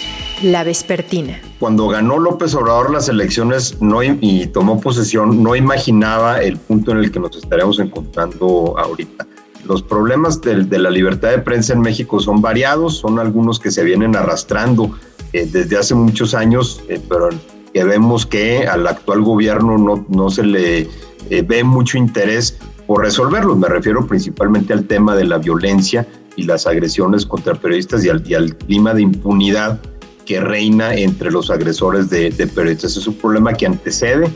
La 0.42 0.64
vespertina. 0.64 1.40
Cuando 1.58 1.88
ganó 1.88 2.18
López 2.18 2.54
Obrador 2.54 2.90
las 2.90 3.08
elecciones 3.08 3.78
y 4.20 4.46
tomó 4.48 4.80
posesión, 4.80 5.42
no 5.42 5.56
imaginaba 5.56 6.42
el 6.42 6.58
punto 6.58 6.92
en 6.92 6.98
el 6.98 7.10
que 7.10 7.20
nos 7.20 7.34
estaríamos 7.36 7.78
encontrando 7.78 8.78
ahorita. 8.78 9.26
Los 9.64 9.82
problemas 9.82 10.42
de, 10.42 10.64
de 10.64 10.78
la 10.78 10.90
libertad 10.90 11.30
de 11.30 11.38
prensa 11.38 11.72
en 11.72 11.80
México 11.80 12.20
son 12.20 12.42
variados, 12.42 12.98
son 12.98 13.18
algunos 13.18 13.58
que 13.58 13.70
se 13.70 13.82
vienen 13.82 14.14
arrastrando 14.14 14.90
eh, 15.32 15.48
desde 15.50 15.78
hace 15.78 15.94
muchos 15.94 16.34
años, 16.34 16.82
eh, 16.88 17.00
pero 17.08 17.30
que 17.72 17.84
vemos 17.84 18.26
que 18.26 18.66
al 18.66 18.86
actual 18.86 19.22
gobierno 19.22 19.78
no, 19.78 20.04
no 20.08 20.30
se 20.30 20.44
le 20.44 20.88
eh, 21.30 21.42
ve 21.46 21.64
mucho 21.64 21.96
interés 21.96 22.58
por 22.86 23.02
resolverlos. 23.02 23.56
Me 23.56 23.68
refiero 23.68 24.06
principalmente 24.06 24.74
al 24.74 24.84
tema 24.84 25.16
de 25.16 25.24
la 25.24 25.38
violencia 25.38 26.06
y 26.36 26.44
las 26.44 26.66
agresiones 26.66 27.24
contra 27.24 27.54
periodistas 27.54 28.04
y 28.04 28.10
al, 28.10 28.22
y 28.30 28.34
al 28.34 28.54
clima 28.54 28.92
de 28.92 29.02
impunidad 29.02 29.80
que 30.26 30.40
reina 30.40 30.94
entre 30.94 31.30
los 31.30 31.50
agresores 31.50 32.10
de, 32.10 32.30
de, 32.30 32.46
periodistas. 32.46 32.96
Es 32.96 33.06
un 33.06 33.14
problema 33.14 33.54
que 33.54 33.64
antecede 33.64 34.28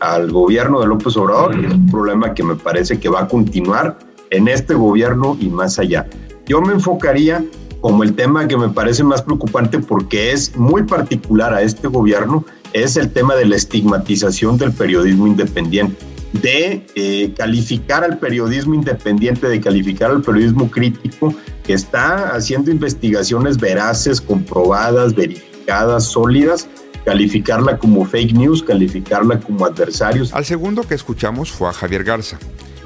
al 0.00 0.30
gobierno 0.30 0.80
de 0.80 0.86
López 0.86 1.16
Obrador 1.16 1.58
y 1.60 1.66
es 1.66 1.72
un 1.72 1.86
problema 1.88 2.32
que 2.32 2.42
me 2.42 2.54
parece 2.54 2.98
que 2.98 3.08
va 3.08 3.22
a 3.22 3.28
continuar 3.28 3.98
en 4.30 4.48
este 4.48 4.74
gobierno 4.74 5.36
y 5.40 5.48
más 5.48 5.78
allá. 5.78 6.06
Yo 6.46 6.62
me 6.62 6.72
enfocaría 6.72 7.44
como 7.82 8.04
el 8.04 8.14
tema 8.14 8.48
que 8.48 8.56
me 8.56 8.68
parece 8.68 9.04
más 9.04 9.20
preocupante 9.22 9.78
porque 9.80 10.32
es 10.32 10.56
muy 10.56 10.84
particular 10.84 11.52
a 11.52 11.62
este 11.62 11.88
gobierno, 11.88 12.44
es 12.72 12.96
el 12.96 13.12
tema 13.12 13.34
de 13.34 13.44
la 13.44 13.56
estigmatización 13.56 14.56
del 14.56 14.72
periodismo 14.72 15.26
independiente, 15.26 15.96
de 16.32 16.86
eh, 16.94 17.34
calificar 17.36 18.04
al 18.04 18.18
periodismo 18.18 18.74
independiente, 18.74 19.48
de 19.48 19.60
calificar 19.60 20.12
al 20.12 20.22
periodismo 20.22 20.70
crítico 20.70 21.34
que 21.64 21.74
está 21.74 22.34
haciendo 22.34 22.70
investigaciones 22.70 23.58
veraces, 23.58 24.20
comprobadas, 24.20 25.14
verificadas, 25.14 26.04
sólidas, 26.04 26.68
calificarla 27.04 27.78
como 27.78 28.04
fake 28.04 28.32
news, 28.32 28.62
calificarla 28.62 29.40
como 29.40 29.64
adversarios. 29.64 30.32
Al 30.32 30.44
segundo 30.44 30.82
que 30.82 30.94
escuchamos 30.94 31.50
fue 31.50 31.68
a 31.68 31.72
Javier 31.72 32.04
Garza, 32.04 32.38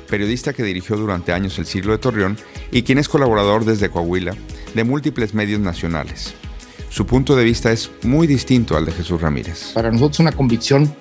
periodista 0.08 0.52
que 0.52 0.62
dirigió 0.62 0.96
durante 0.96 1.32
años 1.32 1.58
el 1.58 1.66
siglo 1.66 1.92
de 1.92 1.98
Torreón 1.98 2.36
y 2.70 2.82
quien 2.82 2.98
es 2.98 3.08
colaborador 3.08 3.64
desde 3.64 3.90
Coahuila 3.90 4.34
de 4.74 4.84
múltiples 4.84 5.34
medios 5.34 5.60
nacionales. 5.60 6.34
Su 6.90 7.06
punto 7.06 7.34
de 7.36 7.44
vista 7.44 7.72
es 7.72 7.90
muy 8.02 8.26
distinto 8.26 8.76
al 8.76 8.86
de 8.86 8.92
Jesús 8.92 9.20
Ramírez. 9.20 9.72
Para 9.74 9.90
nosotros 9.90 10.20
una 10.20 10.32
convicción 10.32 10.94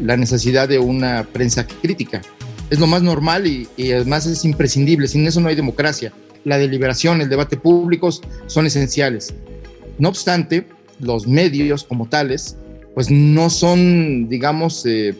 la 0.00 0.16
necesidad 0.16 0.68
de 0.68 0.78
una 0.78 1.24
prensa 1.24 1.66
crítica. 1.66 2.22
Es 2.70 2.78
lo 2.78 2.86
más 2.86 3.02
normal 3.02 3.46
y, 3.46 3.68
y 3.76 3.92
además 3.92 4.26
es 4.26 4.44
imprescindible. 4.44 5.06
Sin 5.06 5.26
eso 5.26 5.40
no 5.40 5.48
hay 5.48 5.54
democracia 5.54 6.12
la 6.44 6.58
deliberación, 6.58 7.20
el 7.20 7.28
debate 7.28 7.56
públicos 7.56 8.22
son 8.46 8.66
esenciales. 8.66 9.34
No 9.98 10.08
obstante, 10.08 10.66
los 11.00 11.26
medios 11.26 11.84
como 11.84 12.08
tales, 12.08 12.56
pues 12.94 13.10
no 13.10 13.50
son, 13.50 14.28
digamos, 14.28 14.84
eh, 14.86 15.14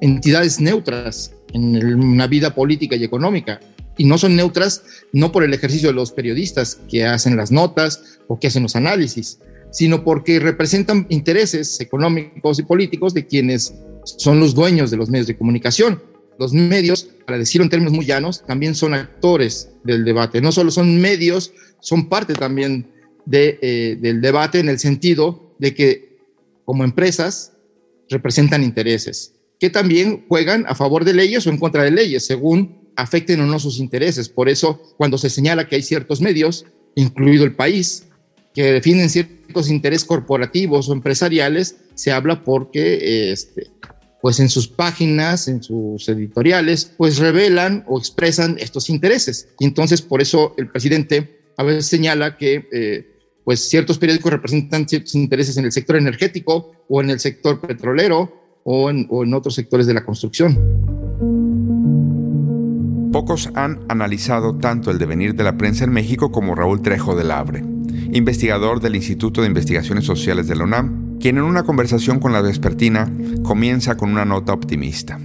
entidades 0.00 0.60
neutras 0.60 1.32
en 1.52 1.94
una 1.94 2.26
vida 2.26 2.54
política 2.54 2.96
y 2.96 3.04
económica. 3.04 3.60
Y 3.96 4.04
no 4.04 4.16
son 4.16 4.36
neutras 4.36 4.82
no 5.12 5.32
por 5.32 5.42
el 5.42 5.52
ejercicio 5.52 5.88
de 5.88 5.94
los 5.94 6.12
periodistas 6.12 6.78
que 6.88 7.04
hacen 7.04 7.36
las 7.36 7.50
notas 7.50 8.20
o 8.28 8.38
que 8.38 8.46
hacen 8.46 8.62
los 8.62 8.76
análisis, 8.76 9.40
sino 9.70 10.04
porque 10.04 10.38
representan 10.38 11.06
intereses 11.08 11.80
económicos 11.80 12.58
y 12.60 12.62
políticos 12.62 13.12
de 13.12 13.26
quienes 13.26 13.74
son 14.04 14.38
los 14.38 14.54
dueños 14.54 14.90
de 14.90 14.96
los 14.96 15.10
medios 15.10 15.26
de 15.26 15.36
comunicación 15.36 16.00
los 16.38 16.52
medios, 16.52 17.08
para 17.26 17.38
decirlo 17.38 17.64
en 17.64 17.70
términos 17.70 17.92
muy 17.92 18.06
llanos, 18.06 18.44
también 18.46 18.74
son 18.74 18.94
actores 18.94 19.70
del 19.84 20.04
debate. 20.04 20.40
No 20.40 20.52
solo 20.52 20.70
son 20.70 21.00
medios, 21.00 21.52
son 21.80 22.08
parte 22.08 22.34
también 22.34 22.90
eh, 23.30 23.98
del 24.00 24.20
debate 24.20 24.60
en 24.60 24.68
el 24.68 24.78
sentido 24.78 25.54
de 25.58 25.74
que 25.74 26.18
como 26.64 26.84
empresas 26.84 27.52
representan 28.08 28.62
intereses 28.62 29.34
que 29.58 29.70
también 29.70 30.24
juegan 30.28 30.64
a 30.68 30.74
favor 30.74 31.04
de 31.04 31.14
leyes 31.14 31.46
o 31.46 31.50
en 31.50 31.58
contra 31.58 31.82
de 31.82 31.90
leyes, 31.90 32.26
según 32.26 32.90
afecten 32.96 33.40
o 33.40 33.46
no 33.46 33.58
sus 33.58 33.78
intereses. 33.78 34.28
Por 34.28 34.48
eso, 34.48 34.80
cuando 34.96 35.18
se 35.18 35.30
señala 35.30 35.68
que 35.68 35.76
hay 35.76 35.82
ciertos 35.82 36.20
medios, 36.20 36.66
incluido 36.94 37.44
el 37.44 37.54
país, 37.54 38.04
que 38.54 38.72
definen 38.72 39.10
ciertos 39.10 39.70
intereses 39.70 40.06
corporativos 40.06 40.88
o 40.88 40.92
empresariales, 40.92 41.76
se 41.94 42.12
habla 42.12 42.44
porque 42.44 43.32
este, 43.32 43.68
pues 44.20 44.40
en 44.40 44.48
sus 44.48 44.66
páginas, 44.68 45.48
en 45.48 45.62
sus 45.62 46.08
editoriales, 46.08 46.92
pues 46.96 47.18
revelan 47.18 47.84
o 47.86 47.98
expresan 47.98 48.56
estos 48.58 48.90
intereses. 48.90 49.48
Y 49.58 49.64
entonces 49.64 50.02
por 50.02 50.20
eso 50.20 50.54
el 50.56 50.68
presidente 50.68 51.40
a 51.56 51.62
veces 51.62 51.86
señala 51.86 52.36
que 52.36 52.68
eh, 52.72 53.14
pues 53.44 53.68
ciertos 53.68 53.98
periódicos 53.98 54.32
representan 54.32 54.88
ciertos 54.88 55.14
intereses 55.14 55.56
en 55.56 55.64
el 55.64 55.72
sector 55.72 55.96
energético 55.96 56.72
o 56.88 57.00
en 57.00 57.10
el 57.10 57.20
sector 57.20 57.60
petrolero 57.60 58.60
o 58.64 58.90
en, 58.90 59.06
o 59.10 59.24
en 59.24 59.34
otros 59.34 59.54
sectores 59.54 59.86
de 59.86 59.94
la 59.94 60.04
construcción. 60.04 60.58
Pocos 63.12 63.48
han 63.54 63.80
analizado 63.88 64.58
tanto 64.58 64.90
el 64.90 64.98
devenir 64.98 65.34
de 65.34 65.44
la 65.44 65.56
prensa 65.56 65.84
en 65.84 65.90
México 65.90 66.30
como 66.30 66.54
Raúl 66.54 66.82
Trejo 66.82 67.16
de 67.16 67.24
la 67.24 67.38
Abre, 67.38 67.64
investigador 68.12 68.80
del 68.80 68.96
Instituto 68.96 69.40
de 69.40 69.48
Investigaciones 69.48 70.04
Sociales 70.04 70.46
de 70.46 70.56
la 70.56 70.64
UNAM 70.64 70.97
quien 71.20 71.38
en 71.38 71.44
una 71.44 71.64
conversación 71.64 72.20
con 72.20 72.32
la 72.32 72.40
vespertina 72.40 73.12
comienza 73.42 73.96
con 73.96 74.10
una 74.10 74.24
nota 74.24 74.52
optimista. 74.52 75.18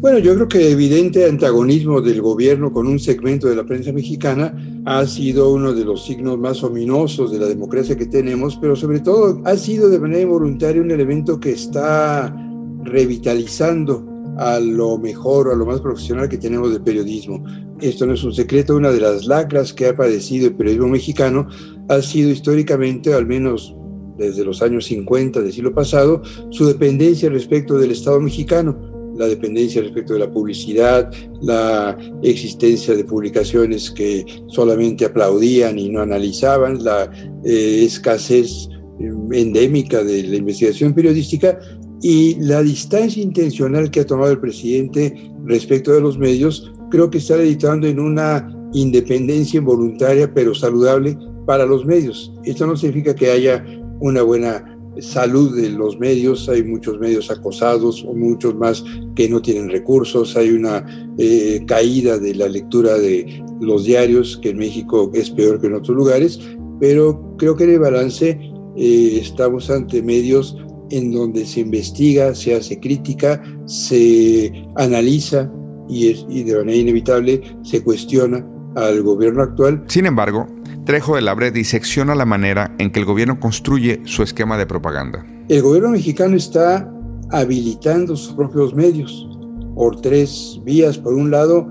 Bueno, 0.00 0.18
yo 0.18 0.34
creo 0.34 0.48
que 0.48 0.70
evidente 0.70 1.28
antagonismo 1.28 2.00
del 2.00 2.22
gobierno 2.22 2.72
con 2.72 2.86
un 2.86 2.98
segmento 2.98 3.48
de 3.48 3.56
la 3.56 3.66
prensa 3.66 3.92
mexicana 3.92 4.54
ha 4.86 5.04
sido 5.04 5.52
uno 5.52 5.74
de 5.74 5.84
los 5.84 6.06
signos 6.06 6.38
más 6.38 6.64
ominosos 6.64 7.30
de 7.30 7.38
la 7.38 7.44
democracia 7.46 7.98
que 7.98 8.06
tenemos, 8.06 8.56
pero 8.56 8.74
sobre 8.76 9.00
todo 9.00 9.42
ha 9.44 9.56
sido 9.58 9.90
de 9.90 10.00
manera 10.00 10.26
voluntaria 10.26 10.80
un 10.80 10.90
elemento 10.90 11.38
que 11.38 11.50
está 11.50 12.34
revitalizando 12.82 14.06
a 14.38 14.58
lo 14.58 14.96
mejor, 14.96 15.50
a 15.52 15.54
lo 15.54 15.66
más 15.66 15.82
profesional 15.82 16.30
que 16.30 16.38
tenemos 16.38 16.72
del 16.72 16.80
periodismo. 16.80 17.44
Esto 17.78 18.06
no 18.06 18.14
es 18.14 18.24
un 18.24 18.32
secreto, 18.32 18.76
una 18.76 18.92
de 18.92 19.00
las 19.00 19.26
lacras 19.26 19.74
que 19.74 19.88
ha 19.88 19.94
padecido 19.94 20.48
el 20.48 20.54
periodismo 20.54 20.88
mexicano 20.88 21.46
ha 21.90 22.00
sido 22.00 22.30
históricamente, 22.30 23.12
al 23.12 23.26
menos 23.26 23.76
desde 24.20 24.44
los 24.44 24.62
años 24.62 24.84
50 24.86 25.40
del 25.40 25.52
siglo 25.52 25.74
pasado, 25.74 26.22
su 26.50 26.66
dependencia 26.66 27.28
respecto 27.30 27.78
del 27.78 27.90
Estado 27.90 28.20
mexicano, 28.20 28.90
la 29.16 29.26
dependencia 29.26 29.82
respecto 29.82 30.14
de 30.14 30.20
la 30.20 30.30
publicidad, 30.30 31.12
la 31.42 31.96
existencia 32.22 32.94
de 32.94 33.04
publicaciones 33.04 33.90
que 33.90 34.24
solamente 34.48 35.04
aplaudían 35.04 35.78
y 35.78 35.88
no 35.88 36.00
analizaban, 36.00 36.82
la 36.82 37.10
eh, 37.44 37.82
escasez 37.84 38.68
eh, 39.00 39.10
endémica 39.32 40.02
de 40.04 40.22
la 40.22 40.36
investigación 40.36 40.94
periodística 40.94 41.58
y 42.02 42.36
la 42.40 42.62
distancia 42.62 43.22
intencional 43.22 43.90
que 43.90 44.00
ha 44.00 44.06
tomado 44.06 44.32
el 44.32 44.40
presidente 44.40 45.14
respecto 45.44 45.92
de 45.92 46.00
los 46.00 46.18
medios, 46.18 46.72
creo 46.90 47.10
que 47.10 47.18
está 47.18 47.36
editando 47.36 47.86
en 47.86 48.00
una 48.00 48.48
independencia 48.72 49.58
involuntaria 49.58 50.32
pero 50.32 50.54
saludable 50.54 51.16
para 51.46 51.66
los 51.66 51.84
medios. 51.84 52.32
Esto 52.44 52.66
no 52.66 52.76
significa 52.76 53.14
que 53.14 53.30
haya 53.30 53.64
una 54.00 54.22
buena 54.22 54.64
salud 54.98 55.56
de 55.56 55.70
los 55.70 55.98
medios, 55.98 56.48
hay 56.48 56.64
muchos 56.64 56.98
medios 56.98 57.30
acosados 57.30 58.04
o 58.04 58.12
muchos 58.14 58.54
más 58.54 58.84
que 59.14 59.28
no 59.28 59.40
tienen 59.40 59.70
recursos, 59.70 60.36
hay 60.36 60.50
una 60.50 60.84
eh, 61.18 61.62
caída 61.66 62.18
de 62.18 62.34
la 62.34 62.48
lectura 62.48 62.98
de 62.98 63.42
los 63.60 63.84
diarios, 63.84 64.38
que 64.42 64.50
en 64.50 64.58
México 64.58 65.10
es 65.14 65.30
peor 65.30 65.60
que 65.60 65.68
en 65.68 65.74
otros 65.74 65.96
lugares, 65.96 66.40
pero 66.80 67.36
creo 67.38 67.56
que 67.56 67.64
en 67.64 67.70
el 67.70 67.78
balance 67.78 68.38
eh, 68.76 69.18
estamos 69.20 69.70
ante 69.70 70.02
medios 70.02 70.56
en 70.90 71.12
donde 71.12 71.46
se 71.46 71.60
investiga, 71.60 72.34
se 72.34 72.54
hace 72.54 72.80
crítica, 72.80 73.42
se 73.66 74.52
analiza 74.76 75.50
y, 75.88 76.08
es, 76.08 76.26
y 76.28 76.42
de 76.42 76.56
manera 76.56 76.78
inevitable 76.78 77.40
se 77.62 77.82
cuestiona 77.84 78.44
al 78.74 79.02
gobierno 79.02 79.42
actual. 79.42 79.84
Sin 79.86 80.06
embargo, 80.06 80.46
Trejo 80.90 81.14
de 81.14 81.22
Labre 81.22 81.52
disecciona 81.52 82.16
la 82.16 82.24
manera 82.24 82.74
en 82.78 82.90
que 82.90 82.98
el 82.98 83.06
gobierno 83.06 83.38
construye 83.38 84.00
su 84.06 84.24
esquema 84.24 84.58
de 84.58 84.66
propaganda. 84.66 85.24
El 85.48 85.62
gobierno 85.62 85.90
mexicano 85.90 86.34
está 86.34 86.92
habilitando 87.30 88.16
sus 88.16 88.34
propios 88.34 88.74
medios 88.74 89.28
por 89.76 90.00
tres 90.00 90.60
vías. 90.64 90.98
Por 90.98 91.14
un 91.14 91.30
lado, 91.30 91.70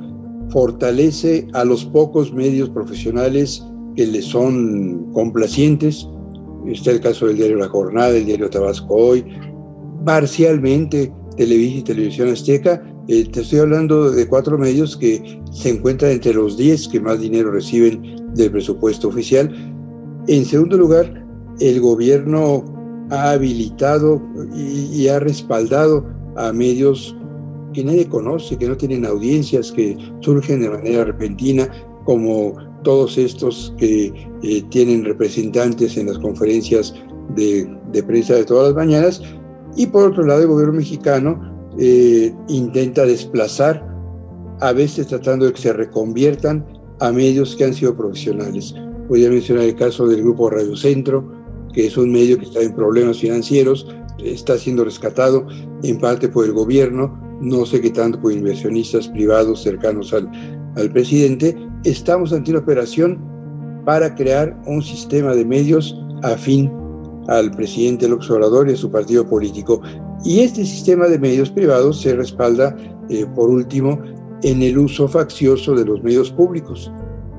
fortalece 0.52 1.50
a 1.52 1.66
los 1.66 1.84
pocos 1.84 2.32
medios 2.32 2.70
profesionales 2.70 3.62
que 3.94 4.08
le 4.08 4.22
son 4.22 5.12
complacientes. 5.12 6.08
Está 6.68 6.92
el 6.92 7.02
caso 7.02 7.28
del 7.28 7.36
diario 7.36 7.58
La 7.58 7.68
Jornada, 7.68 8.12
el 8.12 8.26
diario 8.26 8.50
Tabasco 8.50 8.96
Hoy, 8.96 9.26
parcialmente 10.06 11.12
Televisa 11.36 11.80
y 11.80 11.82
Televisión 11.82 12.30
Azteca, 12.30 12.82
Eh, 13.12 13.25
te 13.25 13.42
estoy 13.42 13.58
hablando 13.58 14.12
de 14.12 14.28
cuatro 14.28 14.56
medios 14.60 14.96
que 14.96 15.42
se 15.51 15.70
encuentran 15.70 16.12
entre 16.12 16.32
los 16.32 16.58
diez 16.58 16.88
que 16.88 17.00
más 17.00 17.20
dinero 17.20 17.50
reciben 17.50 18.24
del 18.36 18.51
presupuesto 18.51 19.08
oficial. 19.08 19.51
En 20.28 20.46
segundo 20.46 20.78
lugar, 20.78 21.25
el 21.60 21.82
gobierno 21.82 23.08
ha 23.10 23.32
habilitado 23.32 24.22
y, 24.56 24.96
y 24.96 25.08
ha 25.08 25.20
respaldado 25.20 26.06
a 26.36 26.54
medios 26.54 27.18
que 27.74 27.84
nadie 27.84 28.08
conoce, 28.08 28.58
que 28.58 28.68
no 28.68 28.78
tienen 28.78 29.08
audiencias, 29.08 29.72
que 29.72 29.98
surgen 30.20 30.62
de 30.62 30.70
manera 30.70 31.06
repentina, 31.06 31.68
como 32.06 32.54
todos 32.84 33.18
estos 33.18 33.74
que 33.80 34.13
eh, 34.44 34.63
tienen 34.70 35.04
representantes 35.04 35.98
en 35.98 36.06
las 36.10 36.20
conferencias 36.20 36.94
de, 37.36 37.75
de, 37.92 38.04
prensa 38.04 38.36
de 38.36 38.46
todas 38.46 38.68
las 38.68 38.75
mañanas. 38.75 39.24
Y 39.75 39.88
por 39.88 40.12
otro 40.12 40.24
lado, 40.28 40.42
el 40.42 40.48
gobierno 40.48 40.75
mexicano 40.75 41.59
eh, 41.80 42.34
intenta 42.50 43.06
desplazar, 43.06 43.88
a 44.60 44.74
veces 44.74 45.08
tratando 45.08 45.46
de 45.46 45.54
que 45.54 45.62
se 45.62 45.72
reconviertan 45.72 46.66
a 47.00 47.12
medios 47.12 47.56
que 47.56 47.64
han 47.64 47.74
sido 47.74 47.96
profesionales. 47.96 48.76
Podría 49.08 49.30
mencionar 49.30 49.64
el 49.64 49.76
caso 49.76 50.06
del 50.06 50.22
grupo 50.22 50.50
Radio 50.50 50.76
Centro, 50.76 51.32
que 51.74 51.88
es 51.88 51.96
un 51.96 52.12
medio 52.12 52.38
que 52.38 52.46
está 52.46 52.62
en 52.62 52.76
problemas 52.76 53.20
financieros, 53.20 53.88
está 54.22 54.58
siendo 54.58 54.84
rescatado 54.84 55.48
en 55.82 55.98
parte 56.00 56.28
por 56.28 56.46
el 56.46 56.52
gobierno, 56.52 57.18
no 57.40 57.66
sé 57.66 57.80
qué 57.80 57.92
tanto 57.92 58.20
por 58.20 58.34
inversionistas 58.34 59.08
privados 59.08 59.64
cercanos 59.64 60.14
al, 60.14 60.30
al 60.76 60.92
presidente, 60.92 61.56
estamos 61.86 62.34
ante 62.34 62.52
una 62.52 62.60
operación 62.60 63.18
para 63.86 64.14
crear 64.14 64.62
un 64.66 64.82
sistema 64.82 65.34
de 65.34 65.46
medios 65.46 65.98
afín 66.22 66.79
al 67.30 67.52
presidente 67.52 68.08
López 68.08 68.30
Obrador 68.32 68.70
y 68.70 68.74
a 68.74 68.78
su 68.78 68.92
partido 68.92 69.28
político. 69.28 69.82
Y 70.26 70.42
este 70.42 70.66
sistema 70.66 71.08
de 71.08 71.20
medios 71.20 71.50
privados 71.50 72.02
se 72.02 72.16
respalda, 72.16 72.76
eh, 73.10 73.26
por 73.36 73.50
último, 73.50 74.02
en 74.44 74.62
el 74.62 74.78
uso 74.78 75.08
faccioso 75.08 75.76
de 75.76 75.86
los 75.86 76.04
medios 76.04 76.32
públicos. 76.32 76.92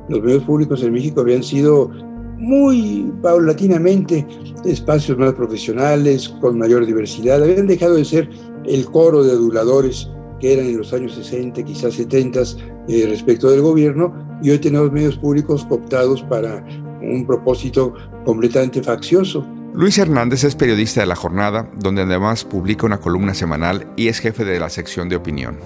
Los 0.08 0.22
medios 0.22 0.44
públicos 0.44 0.82
en 0.82 0.92
México 0.92 1.20
habían 1.20 1.42
sido 1.42 1.90
muy 2.38 3.12
paulatinamente 3.22 4.26
espacios 4.64 5.18
más 5.18 5.34
profesionales, 5.34 6.28
con 6.40 6.58
mayor 6.58 6.86
diversidad, 6.86 7.42
habían 7.42 7.66
dejado 7.66 7.96
de 7.96 8.04
ser 8.04 8.30
el 8.64 8.86
coro 8.86 9.22
de 9.22 9.32
aduladores 9.32 10.08
que 10.40 10.54
eran 10.54 10.66
en 10.66 10.78
los 10.78 10.92
años 10.92 11.14
60, 11.14 11.62
quizás 11.64 11.94
70, 11.94 12.40
eh, 12.88 13.06
respecto 13.08 13.50
del 13.50 13.60
gobierno, 13.60 14.14
y 14.42 14.50
hoy 14.50 14.58
tenemos 14.58 14.90
medios 14.90 15.18
públicos 15.18 15.66
cooptados 15.66 16.22
para 16.22 16.64
un 17.02 17.26
propósito 17.26 17.92
completamente 18.24 18.82
faccioso. 18.82 19.46
Luis 19.72 19.98
Hernández 19.98 20.42
es 20.42 20.56
periodista 20.56 21.00
de 21.00 21.06
La 21.06 21.14
Jornada, 21.14 21.70
donde 21.76 22.02
además 22.02 22.44
publica 22.44 22.86
una 22.86 22.98
columna 22.98 23.34
semanal 23.34 23.86
y 23.96 24.08
es 24.08 24.18
jefe 24.18 24.44
de 24.44 24.58
la 24.58 24.68
sección 24.68 25.08
de 25.08 25.14
opinión. 25.14 25.58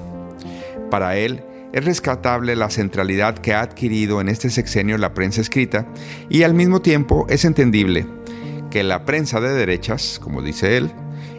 Para 0.90 1.16
él, 1.16 1.42
es 1.72 1.84
rescatable 1.84 2.54
la 2.54 2.68
centralidad 2.68 3.38
que 3.38 3.54
ha 3.54 3.62
adquirido 3.62 4.20
en 4.20 4.28
este 4.28 4.50
sexenio 4.50 4.98
la 4.98 5.14
prensa 5.14 5.40
escrita 5.40 5.86
y 6.28 6.42
al 6.42 6.52
mismo 6.52 6.82
tiempo 6.82 7.26
es 7.30 7.46
entendible 7.46 8.06
que 8.70 8.82
la 8.82 9.06
prensa 9.06 9.40
de 9.40 9.54
derechas, 9.54 10.20
como 10.22 10.42
dice 10.42 10.76
él, 10.76 10.90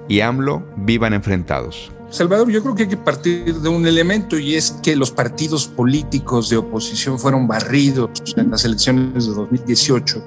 y 0.09 0.21
AMLO 0.21 0.63
vivan 0.75 1.13
enfrentados. 1.13 1.91
Salvador, 2.09 2.49
yo 2.49 2.61
creo 2.61 2.75
que 2.75 2.83
hay 2.83 2.89
que 2.89 2.97
partir 2.97 3.55
de 3.55 3.69
un 3.69 3.85
elemento 3.85 4.39
y 4.39 4.55
es 4.55 4.71
que 4.83 4.95
los 4.95 5.11
partidos 5.11 5.67
políticos 5.67 6.49
de 6.49 6.57
oposición 6.57 7.19
fueron 7.19 7.47
barridos 7.47 8.09
en 8.37 8.51
las 8.51 8.63
elecciones 8.65 9.27
de 9.27 9.33
2018 9.33 10.23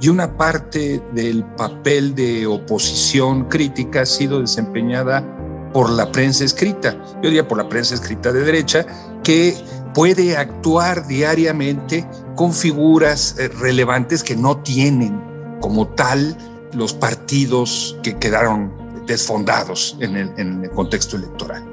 y 0.00 0.08
una 0.08 0.36
parte 0.36 1.02
del 1.12 1.44
papel 1.44 2.14
de 2.14 2.46
oposición 2.46 3.48
crítica 3.48 4.02
ha 4.02 4.06
sido 4.06 4.40
desempeñada 4.40 5.24
por 5.72 5.90
la 5.90 6.10
prensa 6.12 6.44
escrita, 6.44 6.96
yo 7.16 7.28
diría 7.28 7.46
por 7.46 7.58
la 7.58 7.68
prensa 7.68 7.94
escrita 7.94 8.32
de 8.32 8.42
derecha, 8.42 8.86
que 9.22 9.56
puede 9.94 10.36
actuar 10.36 11.06
diariamente 11.06 12.06
con 12.34 12.52
figuras 12.52 13.36
eh, 13.38 13.48
relevantes 13.48 14.22
que 14.22 14.36
no 14.36 14.58
tienen 14.58 15.20
como 15.60 15.88
tal 15.88 16.36
los 16.72 16.92
partidos 16.92 17.98
que 18.02 18.18
quedaron 18.18 18.72
desfondados 19.06 19.96
en 20.00 20.16
el, 20.16 20.70
contexto 20.70 21.16
electoral. 21.16 21.64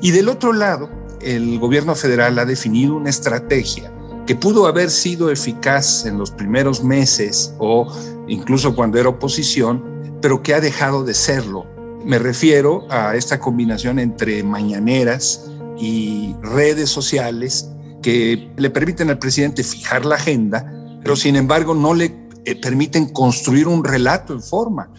Y 0.00 0.10
del 0.10 0.28
otro 0.28 0.52
lado, 0.52 0.90
el 1.20 1.58
gobierno 1.58 1.94
federal 1.94 2.38
ha 2.38 2.44
definido 2.44 2.96
una 2.96 3.10
estrategia 3.10 3.92
que 4.26 4.36
pudo 4.36 4.66
haber 4.66 4.90
sido 4.90 5.30
eficaz 5.30 6.06
en 6.06 6.18
los 6.18 6.30
primeros 6.30 6.82
meses 6.84 7.54
o 7.58 7.86
incluso 8.28 8.74
cuando 8.74 8.98
era 8.98 9.08
oposición, 9.08 10.18
pero 10.20 10.42
que 10.42 10.54
ha 10.54 10.60
dejado 10.60 11.04
de 11.04 11.14
serlo. 11.14 11.66
Me 12.04 12.18
refiero 12.18 12.86
a 12.90 13.16
esta 13.16 13.38
combinación 13.40 13.98
entre 13.98 14.42
mañaneras 14.42 15.50
y 15.78 16.34
redes 16.40 16.90
sociales 16.90 17.70
que 18.02 18.52
le 18.56 18.70
permiten 18.70 19.10
al 19.10 19.18
presidente 19.18 19.64
fijar 19.64 20.04
la 20.04 20.16
agenda, 20.16 20.98
pero 21.02 21.16
sin 21.16 21.36
embargo 21.36 21.74
no 21.74 21.94
le 21.94 22.22
eh, 22.44 22.56
permiten 22.56 23.08
construir 23.08 23.68
un 23.68 23.84
relato 23.84 24.32
en 24.32 24.42
forma 24.42 24.92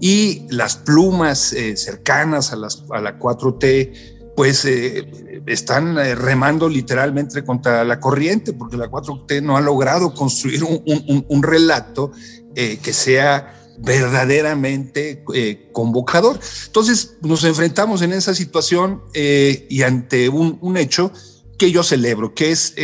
y 0.00 0.46
las 0.50 0.76
plumas 0.76 1.52
eh, 1.52 1.76
cercanas 1.76 2.52
a, 2.52 2.56
las, 2.56 2.84
a, 2.90 3.00
la 3.00 3.18
4T 3.18 4.17
pues 4.38 4.64
eh, 4.66 5.42
están 5.46 5.98
eh, 5.98 6.14
remando 6.14 6.68
literalmente 6.68 7.42
contra 7.42 7.82
la 7.82 7.98
corriente 7.98 8.52
porque 8.52 8.76
la 8.76 8.88
4T 8.88 9.42
no 9.42 9.56
ha 9.56 9.60
logrado 9.60 10.14
construir 10.14 10.62
un, 10.62 11.42
relato 11.42 12.12
que 12.54 12.92
sea 12.92 13.72
verdaderamente 13.78 15.24
convocador. 15.72 16.38
Entonces 16.66 17.16
nos 17.20 17.42
enfrentamos 17.42 18.00
en 18.02 18.12
esa 18.12 18.32
situación 18.32 19.02
y 19.12 19.82
ante 19.82 20.28
un, 20.28 20.58
un, 20.60 20.76
hecho 20.76 21.12
que 21.58 21.72
yo 21.72 21.82
celebro, 21.82 22.32
que 22.32 22.52
es 22.52 22.76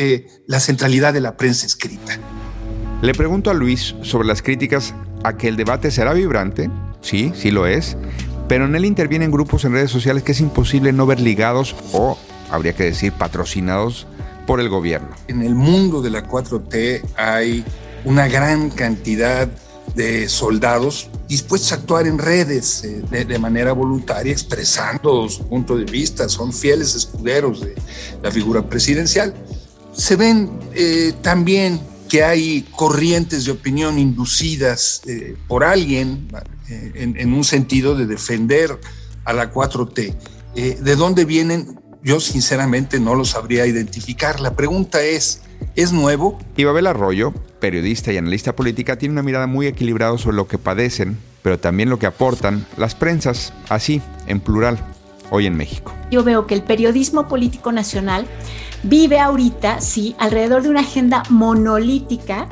la 0.49 0.59
centralidad 0.59 1.13
de 1.13 1.21
la 1.21 1.37
prensa 1.37 1.67
escrita. 1.67 2.19
Le 3.01 3.15
pregunto 3.15 3.51
a 3.51 3.55
Luis 3.55 3.95
sobre 4.03 4.27
las 4.27 4.43
críticas 4.43 4.93
a 5.23 5.37
que 5.37 5.47
el 5.47 5.57
debate 5.57 5.93
será 5.93 6.15
vibrante 6.15 6.69
sí, 7.05 7.33
sí 7.37 7.51
lo 7.51 7.67
es, 7.67 7.97
pero 8.49 8.67
en 8.67 8.75
él 8.75 8.85
intervienen 8.85 9.31
grupos 9.31 9.65
en 9.65 9.73
redes 9.73 9.91
sociales 9.91 10.23
que 10.23 10.33
es 10.33 10.41
imposible 10.41 10.93
no 10.93 11.07
ver 11.07 11.21
ligados 11.21 11.75
o, 11.93 12.19
habría 12.51 12.75
que 12.75 12.85
decir, 12.85 13.13
patrocinados 13.13 14.07
por 14.47 14.61
el 14.61 14.69
gobierno. 14.69 15.09
En 15.29 15.43
el 15.43 15.55
mundo 15.55 16.03
de 16.03 16.11
la 16.11 16.29
4T 16.29 17.03
hay 17.17 17.65
una 18.05 18.29
gran 18.29 18.71
cantidad 18.71 19.49
de 19.95 20.29
soldados 20.29 21.09
dispuestos 21.29 21.73
a 21.73 21.77
actuar 21.77 22.07
en 22.07 22.19
redes 22.19 22.85
eh, 22.85 23.03
de, 23.25 23.39
manera 23.39 23.73
voluntaria, 23.73 24.33
expresando 24.33 25.29
su 25.29 25.47
punto 25.47 25.77
de 25.77 25.85
vista, 25.85 26.29
son 26.29 26.53
fieles 26.53 26.95
escuderos 26.95 27.61
de 27.61 27.75
la 28.23 28.31
figura 28.31 28.69
presidencial. 28.69 29.35
Se 29.93 30.17
ven 30.17 30.51
eh, 30.75 31.13
también 31.23 31.81
que 32.09 32.25
hay 32.25 32.63
corrientes 32.77 33.45
de 33.45 33.53
opinión 33.53 33.99
inducidas 33.99 35.03
eh, 35.07 35.37
por 35.49 35.65
alguien 35.65 36.29
eh, 36.69 37.13
en, 37.17 37.35
un 37.35 37.45
sentido 37.45 37.95
de 37.95 38.07
defender 38.07 38.79
a 39.25 39.33
la 39.33 39.53
4T. 39.53 40.15
Eh, 40.57 40.79
¿De 40.81 40.97
dónde 40.97 41.25
vienen? 41.25 41.81
Yo 42.03 42.21
sinceramente 42.21 43.01
no 43.01 43.15
lo 43.15 43.25
sabría 43.25 43.67
identificar. 43.67 44.41
La 44.41 44.55
pregunta 44.55 45.03
es, 45.03 45.43
¿es 45.75 45.93
nuevo? 45.93 46.39
Y 46.57 46.65
Babel 46.65 46.87
Arroyo, 46.87 47.33
periodista 47.61 48.13
y 48.13 48.19
analista 48.19 48.55
política, 48.55 48.97
tiene 48.97 49.13
una 49.13 49.23
mirada 49.23 49.47
muy 49.47 49.67
equilibrada 49.67 50.17
sobre 50.19 50.37
lo 50.37 50.47
que 50.47 50.59
padecen, 50.59 51.19
pero 51.43 51.59
también 51.59 51.91
lo 51.91 51.99
que 51.99 52.07
aportan 52.07 52.67
las 52.77 52.95
prensas, 52.95 53.53
así, 53.69 54.01
en 54.27 54.41
plural, 54.41 54.79
hoy 55.31 55.47
en 55.47 55.57
México. 55.57 55.93
Yo 56.11 56.25
veo 56.25 56.47
que 56.47 56.55
el 56.55 56.63
periodismo 56.63 57.29
político 57.29 57.73
nacional 57.73 58.27
vive 58.83 59.19
ahorita, 59.19 59.81
sí, 59.81 60.15
alrededor 60.19 60.63
de 60.63 60.71
una 60.71 60.81
agenda 60.81 61.23
monolítica 61.29 62.49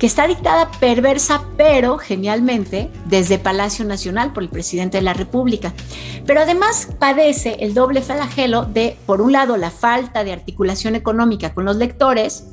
que 0.00 0.06
está 0.06 0.26
dictada 0.26 0.70
perversa, 0.80 1.44
pero 1.58 1.98
genialmente, 1.98 2.90
desde 3.04 3.38
Palacio 3.38 3.84
Nacional 3.84 4.32
por 4.32 4.42
el 4.42 4.48
presidente 4.48 4.96
de 4.96 5.02
la 5.02 5.12
República. 5.12 5.74
Pero 6.24 6.40
además 6.40 6.88
padece 6.98 7.58
el 7.60 7.74
doble 7.74 8.00
flagelo 8.00 8.64
de, 8.64 8.96
por 9.04 9.20
un 9.20 9.32
lado, 9.32 9.58
la 9.58 9.70
falta 9.70 10.24
de 10.24 10.32
articulación 10.32 10.94
económica 10.94 11.52
con 11.52 11.66
los 11.66 11.76
lectores 11.76 12.46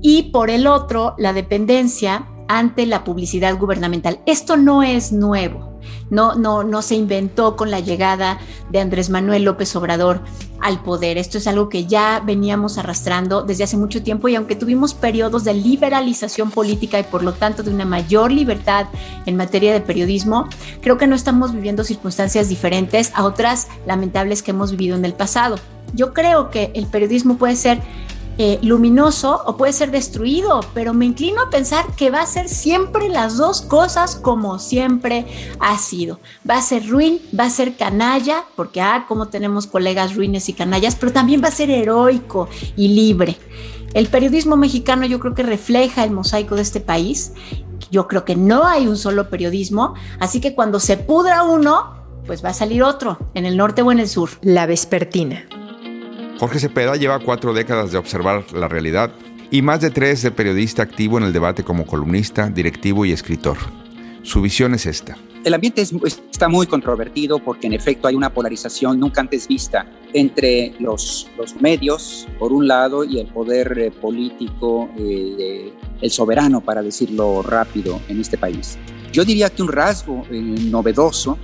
y 0.00 0.30
por 0.30 0.50
el 0.50 0.68
otro, 0.68 1.16
la 1.18 1.32
dependencia 1.32 2.28
ante 2.48 2.86
la 2.86 3.04
publicidad 3.04 3.58
gubernamental. 3.58 4.20
Esto 4.26 4.56
no 4.56 4.82
es 4.82 5.12
nuevo 5.12 5.74
no, 6.10 6.34
no, 6.34 6.64
no 6.64 6.82
se 6.82 6.94
inventó 6.94 7.56
con 7.56 7.70
la 7.70 7.80
llegada 7.80 8.38
de 8.70 8.80
Andrés 8.80 9.10
Manuel 9.10 9.44
López 9.44 9.74
Obrador 9.76 10.20
al 10.60 10.82
poder. 10.82 11.18
Esto 11.18 11.38
es 11.38 11.46
algo 11.46 11.68
que 11.68 11.86
ya 11.86 12.22
veníamos 12.24 12.78
arrastrando 12.78 13.42
desde 13.42 13.64
hace 13.64 13.76
mucho 13.76 14.02
tiempo 14.02 14.28
y 14.28 14.34
aunque 14.34 14.56
tuvimos 14.56 14.94
periodos 14.94 15.44
de 15.44 15.54
liberalización 15.54 16.50
política 16.50 16.98
y 16.98 17.02
por 17.04 17.22
lo 17.22 17.32
tanto 17.32 17.62
de 17.62 17.70
una 17.70 17.84
mayor 17.84 18.32
libertad 18.32 18.86
en 19.26 19.36
materia 19.36 19.72
de 19.72 19.80
periodismo, 19.80 20.48
creo 20.80 20.96
que 20.96 21.06
no 21.06 21.16
estamos 21.16 21.52
viviendo 21.52 21.84
circunstancias 21.84 22.48
diferentes 22.48 23.12
a 23.14 23.24
otras 23.24 23.68
lamentables 23.86 24.42
que 24.42 24.52
hemos 24.52 24.70
vivido 24.70 24.96
en 24.96 25.04
el 25.04 25.14
pasado. 25.14 25.56
Yo 25.94 26.12
creo 26.12 26.50
que 26.50 26.72
el 26.74 26.86
periodismo 26.86 27.36
puede 27.36 27.56
ser 27.56 27.80
eh, 28.36 28.58
luminoso 28.62 29.42
o 29.46 29.56
puede 29.56 29.72
ser 29.72 29.90
destruido, 29.92 30.60
pero 30.74 30.92
me 30.92 31.04
inclino 31.04 31.42
a 31.42 31.50
pensar 31.50 31.86
que 31.96 32.10
va 32.10 32.20
a 32.20 32.26
ser 32.26 32.48
siempre 32.48 33.08
las 33.08 33.36
dos 33.36 33.62
cosas 33.62 34.16
como 34.16 34.58
siempre 34.58 35.26
ha 35.60 35.78
sido. 35.78 36.18
Va 36.48 36.56
a 36.56 36.62
ser 36.62 36.88
ruin, 36.88 37.20
va 37.38 37.44
a 37.44 37.50
ser 37.50 37.76
canalla, 37.76 38.44
porque 38.56 38.80
ah, 38.80 39.04
como 39.06 39.28
tenemos 39.28 39.68
colegas 39.68 40.16
ruines 40.16 40.48
y 40.48 40.52
canallas, 40.52 40.96
pero 40.96 41.12
también 41.12 41.42
va 41.42 41.48
a 41.48 41.52
ser 41.52 41.70
heroico 41.70 42.48
y 42.76 42.88
libre. 42.88 43.38
El 43.94 44.08
periodismo 44.08 44.56
mexicano 44.56 45.06
yo 45.06 45.20
creo 45.20 45.34
que 45.34 45.44
refleja 45.44 46.02
el 46.02 46.10
mosaico 46.10 46.56
de 46.56 46.62
este 46.62 46.80
país. 46.80 47.32
Yo 47.92 48.08
creo 48.08 48.24
que 48.24 48.34
no 48.34 48.66
hay 48.66 48.88
un 48.88 48.96
solo 48.96 49.30
periodismo, 49.30 49.94
así 50.18 50.40
que 50.40 50.56
cuando 50.56 50.80
se 50.80 50.96
pudra 50.96 51.44
uno, 51.44 51.94
pues 52.26 52.44
va 52.44 52.48
a 52.48 52.54
salir 52.54 52.82
otro, 52.82 53.18
en 53.34 53.46
el 53.46 53.56
norte 53.56 53.82
o 53.82 53.92
en 53.92 54.00
el 54.00 54.08
sur. 54.08 54.30
La 54.42 54.66
vespertina. 54.66 55.44
Jorge 56.44 56.60
Cepeda 56.60 56.96
lleva 56.96 57.20
cuatro 57.20 57.54
décadas 57.54 57.90
de 57.90 57.96
observar 57.96 58.44
la 58.52 58.68
realidad 58.68 59.10
y 59.50 59.62
más 59.62 59.80
de 59.80 59.88
tres 59.88 60.20
de 60.20 60.30
periodista 60.30 60.82
activo 60.82 61.16
en 61.16 61.24
el 61.24 61.32
debate 61.32 61.64
como 61.64 61.86
columnista, 61.86 62.50
directivo 62.50 63.06
y 63.06 63.12
escritor. 63.12 63.56
Su 64.22 64.42
visión 64.42 64.74
es 64.74 64.84
esta. 64.84 65.16
El 65.42 65.54
ambiente 65.54 65.80
está 65.80 66.50
muy 66.50 66.66
controvertido 66.66 67.38
porque 67.38 67.66
en 67.66 67.72
efecto 67.72 68.08
hay 68.08 68.14
una 68.14 68.28
polarización 68.28 69.00
nunca 69.00 69.22
antes 69.22 69.48
vista 69.48 69.86
entre 70.12 70.74
los, 70.80 71.30
medios, 71.60 72.28
por 72.38 72.52
un 72.52 72.68
lado, 72.68 73.04
y 73.04 73.20
el 73.20 73.28
poder 73.28 73.78
eh, 73.78 73.90
político, 73.90 74.90
eh, 74.98 75.72
el 76.02 76.10
soberano, 76.10 76.60
para 76.60 76.82
decirlo 76.82 77.40
rápido, 77.40 78.02
en 78.08 78.20
este 78.20 78.36
país. 78.36 78.76
Yo 79.14 79.24
diría 79.24 79.48
que 79.48 79.62
un 79.62 79.68
rasgo 79.68 80.26
eh, 80.30 80.38
novedoso 80.38 81.38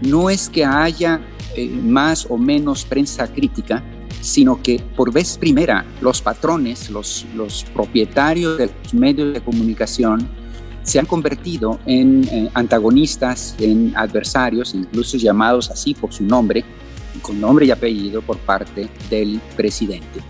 no 0.00 0.30
es 0.30 0.48
que 0.48 0.64
haya 0.64 1.20
más 1.82 2.26
o 2.30 2.38
menos 2.38 2.84
prensa 2.86 3.26
crítica, 3.26 3.82
sino 4.26 4.60
que 4.60 4.82
por 4.96 5.12
vez 5.12 5.38
primera 5.38 5.84
los 6.00 6.20
patrones, 6.20 6.90
los, 6.90 7.24
los 7.36 7.64
propietarios 7.72 8.58
de 8.58 8.66
los 8.66 8.92
medios 8.92 9.32
de 9.32 9.40
comunicación, 9.40 10.28
se 10.82 10.98
han 10.98 11.06
convertido 11.06 11.78
en 11.86 12.26
eh, 12.30 12.50
antagonistas, 12.54 13.54
en 13.58 13.92
adversarios, 13.96 14.74
incluso 14.74 15.16
llamados 15.16 15.70
así 15.70 15.94
por 15.94 16.12
su 16.12 16.24
nombre, 16.24 16.64
con 17.22 17.40
nombre 17.40 17.66
y 17.66 17.70
apellido 17.70 18.20
por 18.20 18.38
parte 18.38 18.88
del 19.08 19.40
presidente. 19.56 20.20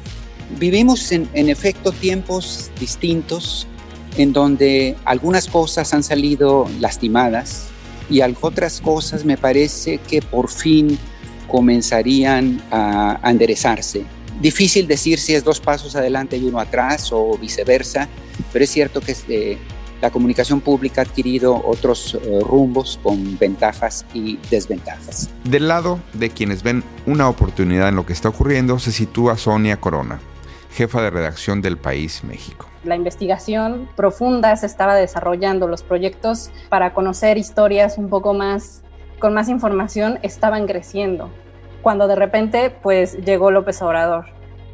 Vivimos 0.59 1.11
en, 1.13 1.29
en 1.33 1.49
efecto 1.49 1.91
tiempos 1.91 2.71
distintos 2.79 3.67
en 4.19 4.33
donde 4.33 4.95
algunas 5.05 5.47
cosas 5.47 5.93
han 5.95 6.03
salido 6.03 6.69
lastimadas 6.81 7.69
y 8.11 8.21
otras 8.41 8.81
cosas 8.81 9.25
me 9.25 9.37
parece 9.37 9.99
que 9.99 10.23
por 10.23 10.49
fin 10.49 10.99
comenzarían 11.47 12.63
a, 12.71 13.19
enderezarse. 13.25 14.05
Difícil 14.41 14.87
decir 14.87 15.19
si 15.19 15.35
es 15.35 15.45
dos 15.45 15.61
pasos 15.61 15.97
adelante 15.97 16.37
y 16.37 16.45
uno 16.45 16.61
atrás 16.61 17.11
o 17.13 17.39
viceversa, 17.39 18.09
pero 18.53 18.65
es 18.65 18.71
cierto 18.71 19.01
que 19.01 19.17
eh, 19.29 19.59
la 20.01 20.11
comunicación 20.11 20.61
pública 20.61 21.01
ha 21.01 21.05
adquirido 21.05 21.63
otros 21.65 22.15
eh, 22.15 22.41
rumbos 22.43 22.99
con 23.03 23.39
ventajas 23.39 24.05
y 24.13 24.39
desventajas. 24.51 25.31
Del 25.45 25.69
lado 25.69 26.01
de 26.13 26.31
quienes 26.31 26.63
ven 26.63 26.85
una 27.07 27.29
oportunidad 27.29 27.89
en 27.89 27.97
lo 27.97 28.05
que 28.05 28.13
está 28.13 28.29
ocurriendo 28.29 28.79
se 28.79 28.93
sitúa 28.93 29.39
Sonia 29.39 29.79
Corona, 29.81 30.21
jefa 30.73 31.01
de 31.01 31.11
redacción 31.11 31.63
del 31.63 31.79
País 31.79 32.25
México. 32.25 32.69
La 32.85 32.95
investigación 32.95 33.89
profunda 33.97 34.55
se 34.57 34.67
estaba 34.67 34.95
desarrollando, 34.95 35.67
los 35.67 35.83
proyectos 35.83 36.51
para 36.69 36.95
conocer 36.95 37.37
historias 37.37 37.99
un 37.99 38.09
poco 38.09 38.33
más, 38.33 38.83
con 39.19 39.35
más 39.35 39.49
información 39.49 40.19
estaban 40.23 40.67
creciendo, 40.67 41.31
cuando 41.83 42.07
de 42.09 42.17
repente 42.17 42.71
pues 42.71 43.19
llegó 43.25 43.51
López 43.51 43.81
Obrador. 43.83 44.27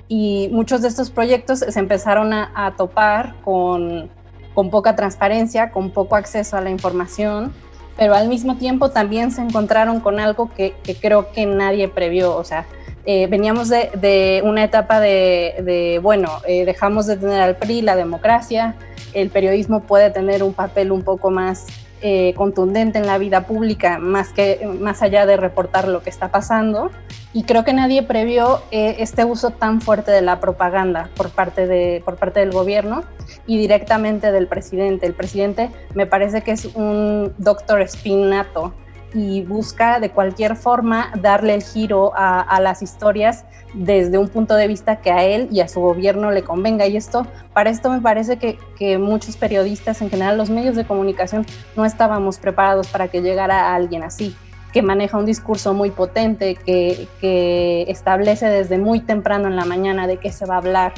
Y 0.09 0.51
muchos 0.53 0.83
de 0.83 0.89
estos 0.89 1.11
proyectos 1.11 1.61
se 1.61 1.79
empezaron 1.79 2.33
a, 2.35 2.75
topar 2.77 3.35
con 3.45 4.11
con 4.55 4.71
poca 4.71 4.97
transparencia, 4.97 5.71
con 5.71 5.91
poco 5.91 6.17
acceso 6.17 6.57
a 6.57 6.61
la 6.61 6.71
información, 6.71 7.53
pero 7.97 8.15
al 8.15 8.29
mismo 8.29 8.57
tiempo 8.57 8.91
también 8.91 9.31
se 9.31 9.43
encontraron 9.43 10.01
con 10.01 10.19
algo 10.19 10.51
que, 10.55 10.75
creo 11.01 11.33
que 11.33 11.47
nadie 11.47 11.89
previó, 11.89 12.37
o 12.37 12.45
sea, 12.45 12.67
eh, 13.05 13.27
veníamos 13.27 13.69
de, 13.69 14.43
una 14.45 14.65
etapa 14.65 15.01
de, 15.01 16.01
bueno, 16.03 16.31
eh, 16.47 16.65
dejamos 16.65 17.07
de 17.07 17.17
tener 17.17 17.41
al 17.41 17.57
PRI, 17.57 17.83
la 17.83 17.97
democracia, 17.97 18.77
el 19.13 19.29
periodismo 19.29 19.81
puede 19.81 20.11
tener 20.11 20.43
un 20.43 20.55
papel 20.55 20.93
un 20.93 21.03
poco 21.03 21.31
más 21.31 21.67
eh, 22.03 22.35
contundente 22.37 22.99
en 22.99 23.07
la 23.07 23.19
vida 23.19 23.47
pública, 23.47 23.99
más, 23.99 24.33
que, 24.33 24.69
más 24.81 25.03
allá 25.03 25.25
de 25.27 25.37
reportar 25.37 25.89
lo 25.89 26.03
que 26.03 26.11
está 26.11 26.31
pasando. 26.31 26.91
Y 27.33 27.45
creo 27.45 27.65
que 27.65 27.73
nadie 27.73 28.03
previó 28.03 28.61
eh, 28.71 28.97
este 28.99 29.25
uso 29.25 29.51
tan 29.51 29.81
fuerte 29.81 30.11
de 30.11 30.21
la 30.21 30.41
propaganda 30.41 31.09
por 31.17 31.31
parte, 31.31 31.67
de, 31.67 32.03
por 32.05 32.17
parte 32.17 32.41
del 32.41 32.51
gobierno 32.51 33.05
y 33.47 33.59
directamente 33.59 34.33
del 34.33 34.49
presidente. 34.49 35.07
El 35.07 35.15
presidente 35.15 35.71
me 35.95 36.07
parece 36.07 36.43
que 36.43 36.51
es 36.51 36.67
un 36.75 37.33
doctor 37.39 37.81
espinato 37.81 38.75
y 39.15 39.43
busca 39.43 40.01
de 40.01 40.11
cualquier 40.11 40.57
forma 40.57 41.13
darle 41.21 41.55
el 41.55 41.63
giro 41.63 42.13
a, 42.15 42.61
las 42.61 42.83
historias 42.83 43.45
desde 43.75 44.19
un 44.19 44.29
punto 44.29 44.55
de 44.55 44.69
vista 44.69 45.01
que 45.01 45.11
a 45.11 45.25
él 45.25 45.49
y 45.51 45.61
a 45.61 45.69
su 45.69 45.81
gobierno 45.81 46.31
le 46.31 46.43
convenga. 46.43 46.87
Y 46.87 46.97
esto, 46.97 47.27
para 47.53 47.71
esto 47.71 47.91
me 47.91 48.01
parece 48.01 48.39
que, 48.39 48.99
muchos 48.99 49.37
periodistas, 49.37 50.03
en 50.03 50.11
general 50.11 50.37
los 50.37 50.51
medios 50.51 50.77
de 50.77 50.85
comunicación, 50.85 51.47
no 51.77 51.85
estábamos 51.85 52.39
preparados 52.39 52.89
para 52.89 53.09
que 53.09 53.23
llegara 53.23 53.75
alguien 53.75 54.03
así 54.03 54.35
que 54.73 54.81
maneja 54.81 55.19
un 55.19 55.27
discurso 55.27 55.75
muy 55.75 55.91
potente, 55.91 56.55
que, 56.55 57.85
establece 57.89 58.47
desde 58.47 58.79
muy 58.79 59.01
temprano 59.01 59.49
en 59.49 59.57
la 59.57 59.67
mañana 59.67 60.07
de 60.07 60.17
qué 60.17 60.33
se 60.33 60.47
va 60.47 60.55
a 60.55 60.59
hablar 60.59 60.95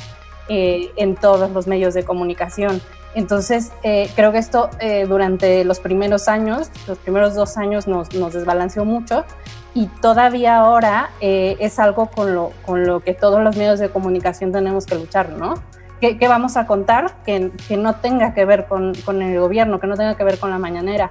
eh, 0.49 0.91
en 0.97 1.17
todos 1.17 1.51
los 1.51 1.67
medios 1.67 1.93
de 1.93 2.05
comunicación. 2.05 2.81
Entonces, 3.15 3.71
eh, 3.83 4.11
creo 4.17 4.33
que 4.33 4.39
esto 4.39 4.71
eh, 4.81 5.07
durante 5.09 5.65
los 5.65 5.79
primeros 5.81 6.29
años, 6.29 6.71
los 6.89 6.99
primeros 6.99 7.35
dos 7.35 7.57
años 7.57 7.87
nos, 7.87 8.09
desbalanceó 8.11 8.85
mucho 8.85 9.25
y 9.73 9.87
todavía 9.87 10.59
ahora 10.59 11.11
eh, 11.21 11.57
es 11.61 11.79
algo 11.79 12.07
con 12.07 12.35
lo, 12.35 12.53
con 12.67 12.85
lo 12.85 13.01
que 13.01 13.15
todos 13.15 13.41
los 13.43 13.57
medios 13.57 13.79
de 13.79 13.89
comunicación 13.89 14.53
tenemos 14.53 14.87
que 14.87 14.97
luchar, 14.97 15.31
¿no? 15.31 15.55
¿Qué, 16.01 16.29
vamos 16.29 16.59
a 16.59 16.67
contar 16.67 17.15
que, 17.25 17.51
que, 17.67 17.79
no 17.79 17.95
tenga 17.95 18.35
que 18.35 18.45
ver 18.45 18.67
con, 18.67 18.95
con, 19.07 19.23
el 19.23 19.41
gobierno, 19.41 19.81
que 19.81 19.87
no 19.87 19.97
tenga 19.97 20.17
que 20.17 20.25
ver 20.25 20.39
con 20.39 20.51
la 20.51 20.59
mañanera? 20.59 21.11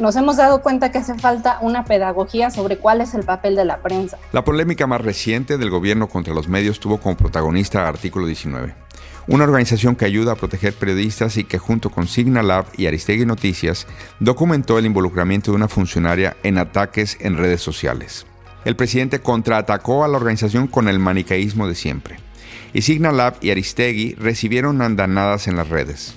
nos 0.00 0.16
hemos 0.16 0.38
dado 0.38 0.60
cuenta 0.60 0.90
que 0.90 0.98
hace 0.98 1.14
falta 1.14 1.58
una 1.60 1.84
pedagogía 1.84 2.50
sobre 2.50 2.78
cuál 2.78 3.00
es 3.00 3.14
el 3.14 3.22
papel 3.22 3.54
de 3.54 3.64
la 3.64 3.76
prensa. 3.78 4.18
La 4.32 4.42
polémica 4.42 4.88
más 4.88 5.00
reciente 5.00 5.56
del 5.56 5.70
gobierno 5.70 6.08
contra 6.08 6.34
los 6.34 6.48
medios 6.48 6.80
tuvo 6.80 6.98
como 6.98 7.16
protagonista 7.16 7.86
Artículo 7.86 8.26
19 8.26 8.74
una 9.28 9.44
organización 9.44 9.96
que 9.96 10.04
ayuda 10.04 10.32
a 10.32 10.36
proteger 10.36 10.74
periodistas 10.74 11.36
y 11.36 11.44
que 11.44 11.58
junto 11.58 11.90
con 11.90 12.08
Signalab 12.08 12.66
y 12.76 12.86
Aristegui 12.86 13.24
Noticias 13.24 13.86
documentó 14.20 14.78
el 14.78 14.86
involucramiento 14.86 15.50
de 15.50 15.56
una 15.56 15.68
funcionaria 15.68 16.36
en 16.42 16.58
ataques 16.58 17.16
en 17.20 17.36
redes 17.36 17.60
sociales. 17.60 18.26
El 18.64 18.76
presidente 18.76 19.20
contraatacó 19.20 20.04
a 20.04 20.08
la 20.08 20.16
organización 20.16 20.66
con 20.66 20.88
el 20.88 20.98
manicaísmo 20.98 21.66
de 21.66 21.74
siempre, 21.74 22.16
y 22.72 22.82
Signalab 22.82 23.36
y 23.40 23.50
Aristegui 23.50 24.14
recibieron 24.14 24.82
andanadas 24.82 25.48
en 25.48 25.56
las 25.56 25.68
redes. 25.68 26.14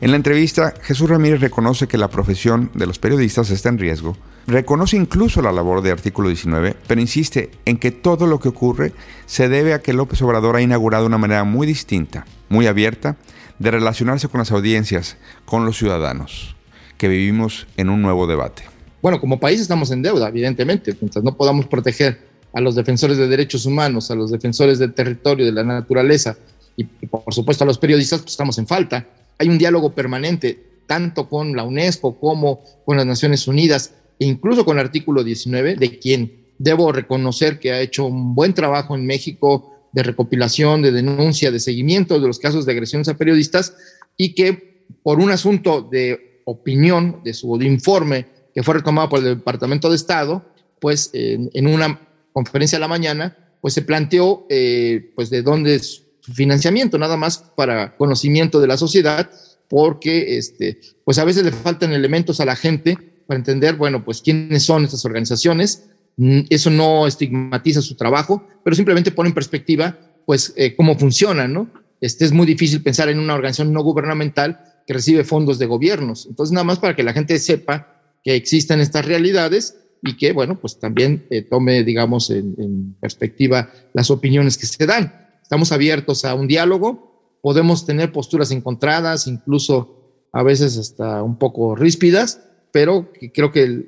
En 0.00 0.10
la 0.10 0.16
entrevista, 0.16 0.74
Jesús 0.82 1.10
Ramírez 1.10 1.40
reconoce 1.40 1.88
que 1.88 1.98
la 1.98 2.08
profesión 2.08 2.70
de 2.74 2.86
los 2.86 2.98
periodistas 2.98 3.50
está 3.50 3.68
en 3.68 3.78
riesgo, 3.78 4.16
reconoce 4.48 4.96
incluso 4.96 5.40
la 5.42 5.52
labor 5.52 5.82
de 5.82 5.92
artículo 5.92 6.28
19, 6.28 6.74
pero 6.88 7.00
insiste 7.00 7.50
en 7.64 7.76
que 7.76 7.92
todo 7.92 8.26
lo 8.26 8.40
que 8.40 8.48
ocurre 8.48 8.92
se 9.26 9.48
debe 9.48 9.74
a 9.74 9.80
que 9.80 9.92
López 9.92 10.20
Obrador 10.22 10.56
ha 10.56 10.62
inaugurado 10.62 11.06
una 11.06 11.18
manera 11.18 11.44
muy 11.44 11.66
distinta, 11.66 12.26
muy 12.48 12.66
abierta, 12.66 13.16
de 13.60 13.70
relacionarse 13.70 14.28
con 14.28 14.38
las 14.38 14.50
audiencias, 14.50 15.16
con 15.44 15.64
los 15.64 15.76
ciudadanos, 15.76 16.56
que 16.96 17.08
vivimos 17.08 17.66
en 17.76 17.90
un 17.90 18.02
nuevo 18.02 18.26
debate. 18.26 18.64
Bueno, 19.02 19.20
como 19.20 19.38
país 19.38 19.60
estamos 19.60 19.90
en 19.92 20.02
deuda, 20.02 20.28
evidentemente, 20.28 20.96
mientras 21.00 21.24
no 21.24 21.36
podamos 21.36 21.66
proteger 21.66 22.26
a 22.52 22.60
los 22.60 22.74
defensores 22.74 23.18
de 23.18 23.28
derechos 23.28 23.66
humanos, 23.66 24.10
a 24.10 24.14
los 24.14 24.30
defensores 24.30 24.78
del 24.78 24.94
territorio, 24.94 25.46
de 25.46 25.52
la 25.52 25.62
naturaleza 25.62 26.36
y, 26.76 26.84
por 26.84 27.32
supuesto 27.32 27.62
a 27.62 27.66
los 27.66 27.78
periodistas, 27.78 28.20
pues 28.20 28.32
estamos 28.32 28.58
en 28.58 28.66
falta 28.66 29.06
hay 29.38 29.48
un 29.48 29.58
diálogo 29.58 29.94
permanente, 29.94 30.58
tanto 30.86 31.28
con 31.28 31.56
la 31.56 31.62
UNESCO 31.62 32.18
como 32.18 32.60
con 32.84 32.96
las 32.96 33.06
Naciones 33.06 33.46
Unidas, 33.46 33.92
incluso 34.18 34.64
con 34.64 34.78
el 34.78 34.84
artículo 34.84 35.24
19, 35.24 35.76
de 35.76 35.98
quien 35.98 36.46
debo 36.58 36.92
reconocer 36.92 37.58
que 37.58 37.72
ha 37.72 37.80
hecho 37.80 38.06
un 38.06 38.34
buen 38.34 38.52
trabajo 38.52 38.94
en 38.94 39.06
México 39.06 39.74
de 39.92 40.02
recopilación, 40.02 40.82
de 40.82 40.92
denuncia, 40.92 41.50
de 41.50 41.60
seguimiento 41.60 42.20
de 42.20 42.26
los 42.26 42.38
casos 42.38 42.66
de 42.66 42.72
agresiones 42.72 43.08
a 43.08 43.16
periodistas, 43.16 43.74
y 44.16 44.34
que 44.34 44.84
por 45.02 45.20
un 45.20 45.30
asunto 45.30 45.82
de 45.82 46.42
opinión, 46.44 47.20
de 47.24 47.34
su 47.34 47.60
informe, 47.62 48.26
que 48.54 48.62
fue 48.62 48.74
retomado 48.74 49.08
por 49.08 49.20
el 49.20 49.36
Departamento 49.36 49.88
de 49.90 49.96
Estado, 49.96 50.44
pues 50.80 51.10
en, 51.12 51.66
una 51.66 52.00
conferencia 52.32 52.78
a 52.78 52.80
la 52.80 52.88
mañana, 52.88 53.36
pues 53.60 53.74
se 53.74 53.82
planteó 53.82 54.46
eh, 54.48 55.12
pues 55.14 55.30
de 55.30 55.42
dónde 55.42 55.74
es 55.74 56.02
financiamiento, 56.32 56.98
nada 56.98 57.16
más 57.16 57.38
para 57.56 57.96
conocimiento 57.96 58.60
de 58.60 58.66
la 58.66 58.76
sociedad, 58.76 59.30
porque 59.68 60.38
este, 60.38 60.80
pues 61.04 61.18
a 61.18 61.24
veces 61.24 61.44
le 61.44 61.52
faltan 61.52 61.92
elementos 61.92 62.40
a 62.40 62.44
la 62.44 62.56
gente 62.56 62.96
para 63.28 63.38
entender, 63.38 63.76
bueno, 63.76 64.02
pues 64.02 64.22
quiénes 64.22 64.62
son 64.62 64.84
estas 64.84 65.04
organizaciones. 65.04 65.90
Mm, 66.16 66.40
eso 66.48 66.70
no 66.70 67.06
estigmatiza 67.06 67.82
su 67.82 67.94
trabajo, 67.94 68.42
pero 68.64 68.74
simplemente 68.74 69.10
pone 69.10 69.28
en 69.28 69.34
perspectiva 69.34 69.98
pues 70.24 70.54
eh, 70.56 70.74
cómo 70.74 70.98
funciona, 70.98 71.46
¿no? 71.46 71.70
Este, 72.00 72.24
es 72.24 72.32
muy 72.32 72.46
difícil 72.46 72.82
pensar 72.82 73.10
en 73.10 73.18
una 73.18 73.34
organización 73.34 73.72
no 73.72 73.82
gubernamental 73.82 74.60
que 74.86 74.94
recibe 74.94 75.24
fondos 75.24 75.58
de 75.58 75.66
gobiernos. 75.66 76.24
Entonces, 76.26 76.52
nada 76.52 76.64
más 76.64 76.78
para 76.78 76.96
que 76.96 77.02
la 77.02 77.12
gente 77.12 77.38
sepa 77.38 78.16
que 78.24 78.34
existen 78.34 78.80
estas 78.80 79.04
realidades 79.04 79.76
y 80.02 80.16
que, 80.16 80.32
bueno, 80.32 80.58
pues 80.58 80.78
también 80.78 81.26
eh, 81.28 81.42
tome, 81.42 81.84
digamos, 81.84 82.30
en, 82.30 82.96
perspectiva 82.98 83.70
las 83.92 84.10
opiniones 84.10 84.56
que 84.56 84.66
se 84.66 84.86
dan. 84.86 85.12
Estamos 85.42 85.70
abiertos 85.70 86.24
a 86.24 86.34
un 86.34 86.48
diálogo, 86.48 87.38
podemos 87.42 87.84
tener 87.84 88.10
posturas 88.10 88.50
encontradas, 88.52 89.26
incluso 89.26 90.28
a 90.32 90.42
veces 90.42 90.78
hasta 90.78 91.22
un 91.22 91.38
poco 91.38 91.76
ríspidas, 91.76 92.40
pero 92.78 93.08
creo 93.34 93.50
que 93.50 93.86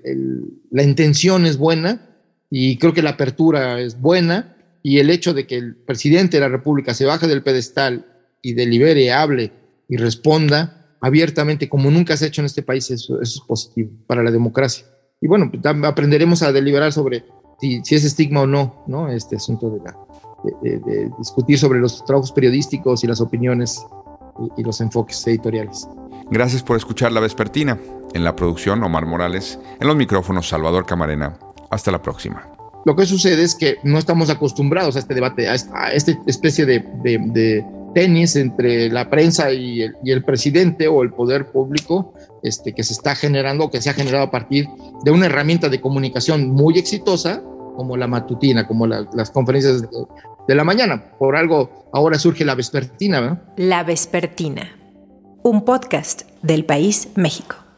la 0.73 0.83
intención 0.83 1.47
es 1.47 1.59
buena 1.59 2.11
y 2.51 2.77
creo 2.77 2.93
que 2.93 3.03
la 3.03 3.11
apertura 3.11 3.81
es 3.81 4.01
buena 4.01 4.57
y 4.83 4.99
el 4.99 5.11
hecho 5.11 5.33
de 5.33 5.47
que 5.47 5.55
el 5.55 5.77
presidente 5.77 6.39
de 6.39 6.41
la 6.41 6.49
República 6.49 6.93
se 6.93 7.05
baje 7.05 7.29
del 7.29 7.45
pedestal 7.45 8.05
y 8.43 8.55
delibere, 8.55 9.13
hable 9.13 9.53
y 9.89 9.97
responda 9.97 10.97
abiertamente 11.01 11.69
como 11.69 11.89
nunca 11.89 12.17
se 12.17 12.25
ha 12.25 12.29
hecho 12.29 12.43
en 12.43 12.47
este 12.47 12.65
país, 12.65 12.91
eso, 12.91 13.23
es 13.23 13.41
positivo 13.47 13.93
para 14.09 14.25
la 14.25 14.33
democracia. 14.33 14.85
Y 15.21 15.29
bueno, 15.29 15.49
pues, 15.49 15.65
aprenderemos 15.65 16.43
a 16.43 16.51
deliberar 16.51 16.93
sobre 16.93 17.25
si, 17.61 17.81
es 17.95 18.05
estigma 18.05 18.41
o 18.41 18.49
no, 18.49 18.83
¿no? 18.89 19.09
Este 19.09 19.37
asunto 19.37 19.71
de, 19.71 20.81
de, 20.81 21.11
discutir 21.17 21.61
sobre 21.61 21.79
los 21.79 22.05
trabajos 22.05 22.33
periodísticos 22.33 23.05
y 23.05 23.07
las 23.07 23.21
opiniones 23.21 23.87
y, 24.57 24.63
y 24.63 24.65
los 24.65 24.81
enfoques 24.81 25.25
editoriales. 25.29 25.87
Gracias 26.31 26.63
por 26.63 26.77
escuchar 26.77 27.11
La 27.11 27.19
Vespertina. 27.19 27.77
En 28.15 28.23
la 28.23 28.37
producción, 28.37 28.83
Omar 28.85 29.05
Morales. 29.05 29.59
En 29.81 29.89
los 29.89 29.97
micrófonos, 29.97 30.49
Salvador 30.49 30.87
Camarena. 30.87 31.37
Hasta 31.71 31.91
la 31.91 32.03
próxima. 32.03 32.49
Lo 32.85 32.95
que 32.95 33.05
sucede 33.05 33.43
es 33.43 33.57
que 33.57 33.79
no 33.83 33.99
estamos 33.99 34.31
acostumbrados 34.31 34.95
a 34.95 35.01
este 35.01 35.15
debate, 35.15 35.49
a 35.49 35.55
esta, 35.55 36.13
especie 36.27 36.67
de, 36.67 37.65
tenis 37.95 38.37
entre 38.37 38.89
la 38.91 39.11
prensa 39.11 39.53
y 39.53 39.83
el, 39.83 40.25
presidente 40.25 40.87
o 40.87 41.03
el 41.03 41.13
poder 41.13 41.47
público 41.51 42.15
este, 42.45 42.73
que 42.73 42.85
se 42.85 42.93
está 42.93 43.17
generando, 43.17 43.69
que 43.69 43.83
se 43.83 43.91
ha 43.91 43.95
generado 43.95 44.25
a 44.25 44.31
partir 44.31 44.69
de 45.03 45.11
una 45.11 45.27
herramienta 45.27 45.69
de 45.69 45.81
comunicación 45.81 46.51
muy 46.51 46.79
exitosa 46.79 47.43
como 47.77 47.97
la 47.97 48.07
matutina, 48.07 48.69
como 48.69 48.87
las 48.87 49.31
conferencias 49.33 49.83
de, 49.83 49.89
de, 50.47 50.55
la 50.55 50.63
mañana. 50.63 51.11
Por 51.19 51.35
algo 51.35 51.89
ahora 51.93 52.19
surge 52.21 52.45
la 52.45 52.55
vespertina. 52.55 53.43
La 53.57 53.83
vespertina, 53.83 54.80
un 55.43 55.65
podcast 55.65 56.23
del 56.43 56.65
país 56.65 57.09
México. 57.15 57.70